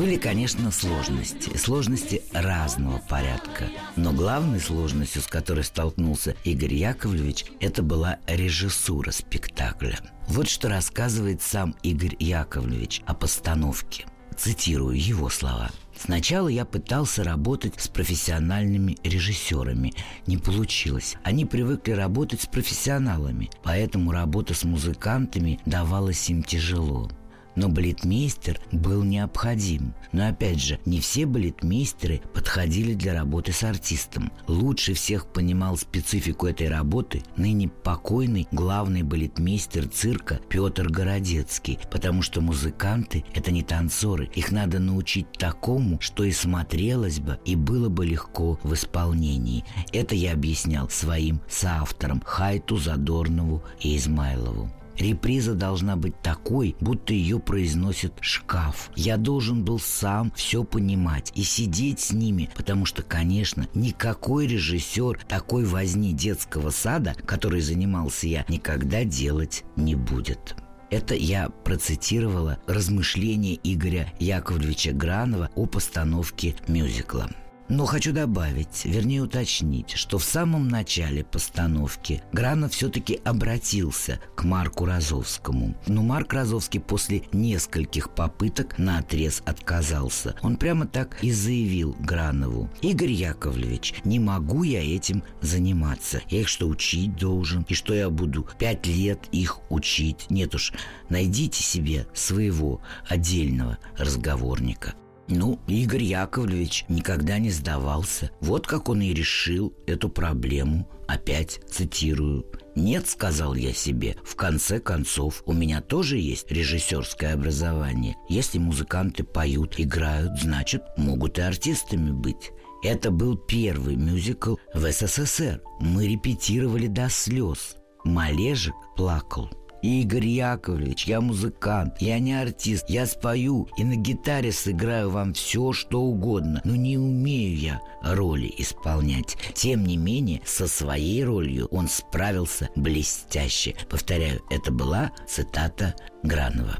Были, 0.00 0.16
конечно, 0.16 0.70
сложности. 0.70 1.54
Сложности 1.58 2.22
разного 2.32 3.02
порядка. 3.06 3.64
Но 3.96 4.14
главной 4.14 4.58
сложностью, 4.58 5.20
с 5.20 5.26
которой 5.26 5.62
столкнулся 5.62 6.34
Игорь 6.42 6.72
Яковлевич, 6.72 7.44
это 7.60 7.82
была 7.82 8.16
режиссура 8.26 9.10
спектакля. 9.10 9.98
Вот 10.26 10.48
что 10.48 10.70
рассказывает 10.70 11.42
сам 11.42 11.76
Игорь 11.82 12.16
Яковлевич 12.18 13.02
о 13.04 13.12
постановке. 13.12 14.06
Цитирую 14.38 14.98
его 14.98 15.28
слова. 15.28 15.68
Сначала 15.94 16.48
я 16.48 16.64
пытался 16.64 17.22
работать 17.22 17.78
с 17.78 17.88
профессиональными 17.88 18.96
режиссерами. 19.04 19.92
Не 20.26 20.38
получилось. 20.38 21.16
Они 21.24 21.44
привыкли 21.44 21.92
работать 21.92 22.40
с 22.40 22.46
профессионалами, 22.46 23.50
поэтому 23.62 24.12
работа 24.12 24.54
с 24.54 24.64
музыкантами 24.64 25.60
давалась 25.66 26.30
им 26.30 26.42
тяжело. 26.42 27.10
Но 27.56 27.68
балетмейстер 27.68 28.60
был 28.72 29.02
необходим. 29.02 29.94
Но 30.12 30.28
опять 30.28 30.60
же, 30.60 30.78
не 30.86 31.00
все 31.00 31.26
балетмейстеры 31.26 32.20
подходили 32.32 32.94
для 32.94 33.14
работы 33.14 33.52
с 33.52 33.62
артистом. 33.62 34.32
Лучше 34.46 34.94
всех 34.94 35.26
понимал 35.26 35.76
специфику 35.76 36.46
этой 36.46 36.68
работы 36.68 37.22
ныне 37.36 37.68
покойный 37.68 38.48
главный 38.52 39.02
балетмейстер 39.02 39.88
цирка 39.88 40.40
Петр 40.48 40.88
Городецкий, 40.88 41.78
потому 41.90 42.22
что 42.22 42.40
музыканты– 42.40 43.24
это 43.34 43.50
не 43.50 43.62
танцоры. 43.62 44.30
Их 44.34 44.52
надо 44.52 44.78
научить 44.78 45.30
такому, 45.32 46.00
что 46.00 46.24
и 46.24 46.32
смотрелось 46.32 47.20
бы, 47.20 47.38
и 47.44 47.56
было 47.56 47.88
бы 47.88 48.06
легко 48.06 48.58
в 48.62 48.74
исполнении. 48.74 49.64
Это 49.92 50.14
я 50.14 50.32
объяснял 50.32 50.88
своим 50.88 51.40
соавторам 51.48 52.22
Хайту, 52.24 52.76
Задорнову 52.76 53.62
и 53.80 53.96
Измайлову. 53.96 54.70
Реприза 54.98 55.54
должна 55.54 55.96
быть 55.96 56.20
такой, 56.22 56.76
будто 56.80 57.12
ее 57.12 57.38
произносит 57.38 58.12
шкаф. 58.20 58.90
Я 58.96 59.16
должен 59.16 59.64
был 59.64 59.78
сам 59.78 60.32
все 60.34 60.64
понимать 60.64 61.32
и 61.34 61.42
сидеть 61.42 62.00
с 62.00 62.12
ними, 62.12 62.50
потому 62.54 62.84
что, 62.84 63.02
конечно, 63.02 63.66
никакой 63.74 64.46
режиссер 64.46 65.20
такой 65.28 65.64
возни 65.64 66.12
детского 66.12 66.70
сада, 66.70 67.14
который 67.24 67.60
занимался 67.60 68.26
я, 68.26 68.44
никогда 68.48 69.04
делать 69.04 69.64
не 69.76 69.94
будет. 69.94 70.56
Это 70.90 71.14
я 71.14 71.48
процитировала 71.48 72.58
размышления 72.66 73.58
Игоря 73.62 74.12
Яковлевича 74.18 74.92
Гранова 74.92 75.48
о 75.54 75.66
постановке 75.66 76.56
мюзикла. 76.66 77.30
Но 77.70 77.86
хочу 77.86 78.12
добавить, 78.12 78.84
вернее 78.84 79.22
уточнить, 79.22 79.92
что 79.92 80.18
в 80.18 80.24
самом 80.24 80.66
начале 80.66 81.22
постановки 81.22 82.20
Гранов 82.32 82.72
все-таки 82.72 83.20
обратился 83.24 84.18
к 84.34 84.42
Марку 84.42 84.86
Розовскому. 84.86 85.76
Но 85.86 86.02
Марк 86.02 86.32
Розовский 86.32 86.80
после 86.80 87.22
нескольких 87.32 88.10
попыток 88.10 88.76
на 88.76 88.98
отрез 88.98 89.40
отказался. 89.46 90.34
Он 90.42 90.56
прямо 90.56 90.88
так 90.88 91.22
и 91.22 91.30
заявил 91.30 91.94
Гранову. 92.00 92.68
«Игорь 92.82 93.12
Яковлевич, 93.12 93.94
не 94.04 94.18
могу 94.18 94.64
я 94.64 94.82
этим 94.82 95.22
заниматься. 95.40 96.22
Я 96.28 96.40
их 96.40 96.48
что, 96.48 96.66
учить 96.66 97.14
должен? 97.14 97.64
И 97.68 97.74
что 97.74 97.94
я 97.94 98.10
буду 98.10 98.48
пять 98.58 98.88
лет 98.88 99.20
их 99.30 99.60
учить? 99.70 100.26
Нет 100.28 100.56
уж, 100.56 100.72
найдите 101.08 101.62
себе 101.62 102.08
своего 102.14 102.80
отдельного 103.08 103.78
разговорника». 103.96 104.94
Ну, 105.30 105.60
Игорь 105.68 106.02
Яковлевич 106.02 106.84
никогда 106.88 107.38
не 107.38 107.50
сдавался. 107.50 108.32
Вот 108.40 108.66
как 108.66 108.88
он 108.88 109.00
и 109.00 109.14
решил 109.14 109.72
эту 109.86 110.08
проблему. 110.08 110.90
Опять 111.06 111.60
цитирую. 111.70 112.46
«Нет»,— 112.74 113.06
сказал 113.08 113.54
я 113.54 113.72
себе,— 113.72 114.16
«в 114.24 114.34
конце 114.34 114.80
концов, 114.80 115.42
у 115.46 115.52
меня 115.52 115.80
тоже 115.80 116.18
есть 116.18 116.50
режиссерское 116.50 117.34
образование. 117.34 118.16
Если 118.28 118.58
музыканты 118.58 119.22
поют, 119.22 119.74
играют, 119.78 120.40
значит, 120.40 120.82
могут 120.96 121.38
и 121.38 121.42
артистами 121.42 122.10
быть». 122.10 122.50
Это 122.82 123.10
был 123.10 123.36
первый 123.36 123.96
мюзикл 123.96 124.56
в 124.72 124.90
СССР. 124.90 125.60
Мы 125.80 126.08
репетировали 126.08 126.86
до 126.86 127.10
слез. 127.10 127.76
Малежик 128.04 128.74
плакал. 128.96 129.50
Игорь 129.82 130.26
Яковлевич, 130.26 131.06
я 131.06 131.20
музыкант, 131.20 131.96
я 132.00 132.18
не 132.18 132.34
артист, 132.34 132.86
я 132.88 133.06
спою 133.06 133.68
и 133.76 133.84
на 133.84 133.96
гитаре 133.96 134.52
сыграю 134.52 135.10
вам 135.10 135.32
все, 135.32 135.72
что 135.72 136.02
угодно, 136.02 136.60
но 136.64 136.76
не 136.76 136.98
умею 136.98 137.56
я 137.56 137.80
роли 138.02 138.52
исполнять. 138.58 139.36
Тем 139.54 139.84
не 139.84 139.96
менее, 139.96 140.42
со 140.44 140.66
своей 140.66 141.24
ролью 141.24 141.66
он 141.70 141.88
справился 141.88 142.68
блестяще. 142.76 143.74
Повторяю, 143.88 144.42
это 144.50 144.70
была 144.70 145.12
цитата 145.26 145.94
Гранова. 146.22 146.76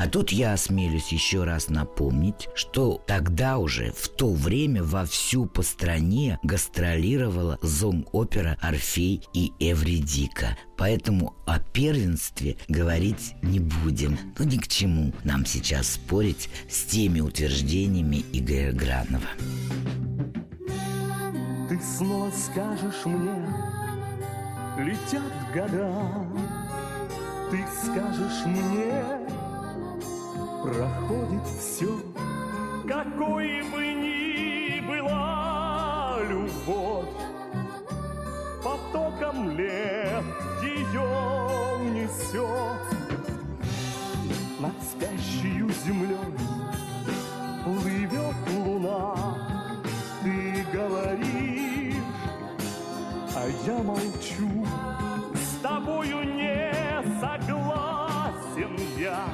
А 0.00 0.08
тут 0.08 0.32
я 0.32 0.54
осмелюсь 0.54 1.12
еще 1.12 1.44
раз 1.44 1.68
напомнить, 1.68 2.48
что 2.54 3.02
тогда 3.06 3.58
уже, 3.58 3.92
в 3.92 4.08
то 4.08 4.32
время, 4.32 4.82
вовсю 4.82 5.44
по 5.44 5.60
стране 5.60 6.38
гастролировала 6.42 7.58
зонг-опера 7.60 8.56
«Орфей» 8.62 9.22
и 9.34 9.52
«Эвридика». 9.60 10.56
Поэтому 10.78 11.34
о 11.46 11.58
первенстве 11.58 12.56
говорить 12.66 13.34
не 13.42 13.60
будем. 13.60 14.18
Ну 14.38 14.46
ни 14.46 14.56
к 14.56 14.68
чему 14.68 15.12
нам 15.22 15.44
сейчас 15.44 15.90
спорить 15.90 16.48
с 16.70 16.84
теми 16.84 17.20
утверждениями 17.20 18.24
Игоря 18.32 18.72
Гранова. 18.72 19.28
Ты 21.68 21.78
снова 21.98 22.30
скажешь 22.30 23.04
мне, 23.04 23.46
летят 24.78 25.30
года, 25.52 25.92
Ты 27.50 27.62
скажешь 27.84 28.46
мне, 28.46 29.39
проходит 30.62 31.46
все, 31.58 31.88
какой 32.86 33.62
бы 33.70 33.92
ни 33.94 34.80
была 34.80 36.18
любовь, 36.28 37.08
потоком 38.62 39.50
лет 39.56 40.24
ее 40.62 41.00
унесет 41.80 43.00
над 44.58 44.74
спящую 44.82 45.70
землей 45.84 46.16
плывет 47.64 48.36
луна. 48.58 49.14
Ты 50.22 50.66
говоришь, 50.72 51.94
а 53.34 53.46
я 53.66 53.82
молчу. 53.82 54.66
С 55.34 55.62
тобою 55.62 56.24
не 56.24 56.72
согласен 57.20 58.76
я 58.98 59.24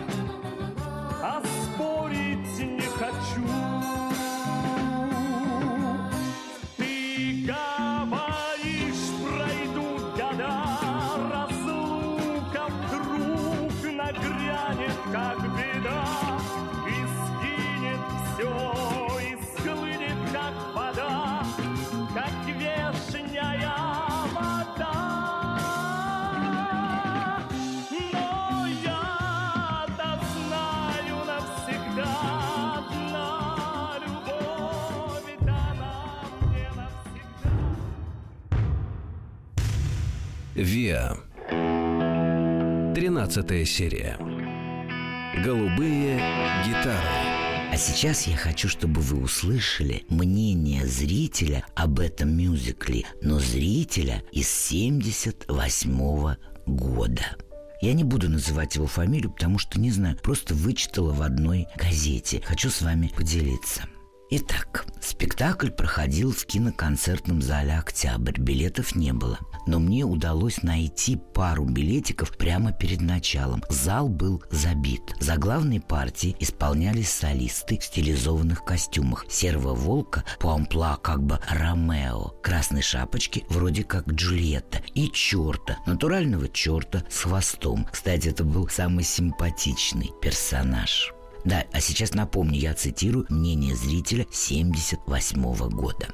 11 43.36 43.68
серия. 43.68 44.16
Голубые 45.44 46.16
гитары. 46.64 47.06
А 47.70 47.76
сейчас 47.76 48.26
я 48.26 48.34
хочу, 48.34 48.66
чтобы 48.68 49.02
вы 49.02 49.22
услышали 49.22 50.04
мнение 50.08 50.86
зрителя 50.86 51.66
об 51.74 52.00
этом 52.00 52.34
мюзикле, 52.34 53.04
но 53.20 53.38
зрителя 53.38 54.22
из 54.32 54.48
78 54.48 56.36
года. 56.64 57.36
Я 57.82 57.92
не 57.92 58.04
буду 58.04 58.30
называть 58.30 58.76
его 58.76 58.86
фамилию, 58.86 59.30
потому 59.30 59.58
что 59.58 59.78
не 59.78 59.90
знаю, 59.90 60.16
просто 60.22 60.54
вычитала 60.54 61.12
в 61.12 61.20
одной 61.20 61.66
газете. 61.76 62.40
Хочу 62.42 62.70
с 62.70 62.80
вами 62.80 63.12
поделиться. 63.14 63.82
Итак, 64.28 64.84
спектакль 65.00 65.70
проходил 65.70 66.32
в 66.32 66.46
киноконцертном 66.46 67.40
зале 67.40 67.78
«Октябрь». 67.78 68.40
Билетов 68.40 68.96
не 68.96 69.12
было. 69.12 69.38
Но 69.68 69.78
мне 69.78 70.02
удалось 70.02 70.64
найти 70.64 71.16
пару 71.16 71.64
билетиков 71.64 72.36
прямо 72.36 72.72
перед 72.72 73.00
началом. 73.00 73.62
Зал 73.68 74.08
был 74.08 74.42
забит. 74.50 75.14
За 75.20 75.36
главной 75.36 75.80
партией 75.80 76.34
исполнялись 76.40 77.08
солисты 77.08 77.78
в 77.78 77.84
стилизованных 77.84 78.64
костюмах. 78.64 79.26
Серого 79.28 79.74
волка 79.74 80.24
по 80.40 80.54
амплуа 80.54 80.96
как 80.96 81.22
бы 81.22 81.38
Ромео. 81.48 82.34
Красной 82.42 82.82
шапочки 82.82 83.44
вроде 83.48 83.84
как 83.84 84.08
Джульетта. 84.08 84.82
И 84.94 85.08
черта, 85.12 85.78
натурального 85.86 86.48
черта 86.48 87.04
с 87.08 87.22
хвостом. 87.22 87.86
Кстати, 87.92 88.28
это 88.28 88.42
был 88.42 88.68
самый 88.68 89.04
симпатичный 89.04 90.10
персонаж. 90.20 91.12
Да, 91.46 91.64
а 91.72 91.80
сейчас 91.80 92.12
напомню, 92.12 92.58
я 92.58 92.74
цитирую 92.74 93.24
мнение 93.30 93.76
зрителя 93.76 94.26
78 94.32 95.70
года. 95.70 96.08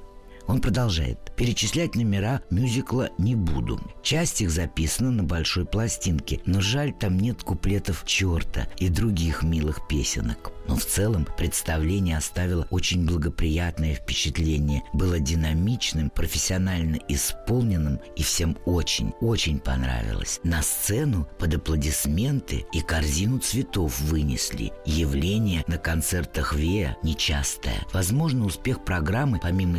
Он 0.46 0.60
продолжает. 0.60 1.18
Перечислять 1.36 1.94
номера 1.94 2.42
мюзикла 2.50 3.10
не 3.18 3.34
буду. 3.34 3.80
Часть 4.02 4.40
их 4.40 4.50
записана 4.50 5.10
на 5.10 5.24
большой 5.24 5.64
пластинке, 5.64 6.40
но 6.46 6.60
жаль, 6.60 6.92
там 6.92 7.16
нет 7.16 7.42
куплетов 7.42 8.04
«Черта» 8.04 8.68
и 8.78 8.88
других 8.88 9.42
милых 9.42 9.86
песенок. 9.88 10.52
Но 10.68 10.76
в 10.76 10.84
целом 10.84 11.26
представление 11.36 12.16
оставило 12.16 12.66
очень 12.70 13.04
благоприятное 13.04 13.94
впечатление. 13.94 14.82
Было 14.92 15.18
динамичным, 15.18 16.10
профессионально 16.10 16.98
исполненным 17.08 18.00
и 18.16 18.22
всем 18.22 18.56
очень-очень 18.64 19.58
понравилось. 19.58 20.40
На 20.44 20.62
сцену 20.62 21.28
под 21.38 21.54
аплодисменты 21.54 22.64
и 22.72 22.80
корзину 22.80 23.38
цветов 23.38 24.00
вынесли. 24.00 24.72
Явление 24.86 25.64
на 25.66 25.78
концертах 25.78 26.54
Вея 26.54 26.96
нечастое. 27.02 27.84
Возможно, 27.92 28.44
успех 28.44 28.84
программы, 28.84 29.40
помимо 29.42 29.78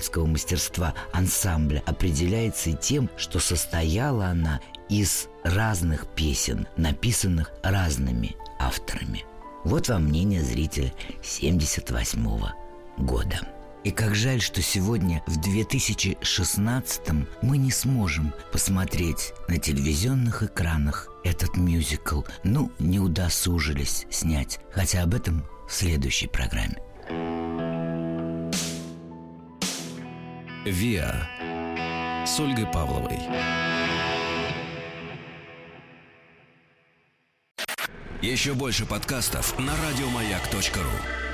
исполнительского 0.00 0.26
мастерства 0.26 0.94
ансамбля, 1.12 1.82
определяется 1.86 2.70
и 2.70 2.74
тем, 2.74 3.10
что 3.16 3.38
состояла 3.38 4.26
она 4.26 4.60
из 4.88 5.28
разных 5.44 6.06
песен, 6.14 6.66
написанных 6.76 7.52
разными 7.62 8.36
авторами. 8.58 9.24
Вот 9.64 9.88
вам 9.88 10.04
мнение 10.04 10.42
зрителя 10.42 10.92
78 11.22 12.26
года. 12.98 13.40
И 13.82 13.90
как 13.92 14.14
жаль, 14.14 14.42
что 14.42 14.60
сегодня, 14.60 15.22
в 15.26 15.40
2016 15.40 17.00
мы 17.40 17.56
не 17.56 17.70
сможем 17.70 18.34
посмотреть 18.52 19.32
на 19.48 19.58
телевизионных 19.58 20.42
экранах 20.42 21.08
этот 21.24 21.56
мюзикл. 21.56 22.22
Ну, 22.44 22.70
не 22.78 22.98
удосужились 22.98 24.06
снять, 24.10 24.60
хотя 24.70 25.02
об 25.02 25.14
этом 25.14 25.46
в 25.66 25.72
следующей 25.72 26.26
программе. 26.26 26.76
«Виа» 30.66 31.26
с 32.26 32.38
Ольгой 32.38 32.66
Павловой. 32.66 33.18
Еще 38.20 38.52
больше 38.52 38.84
подкастов 38.84 39.58
на 39.58 39.72
радиомаяк.ру 39.74 41.29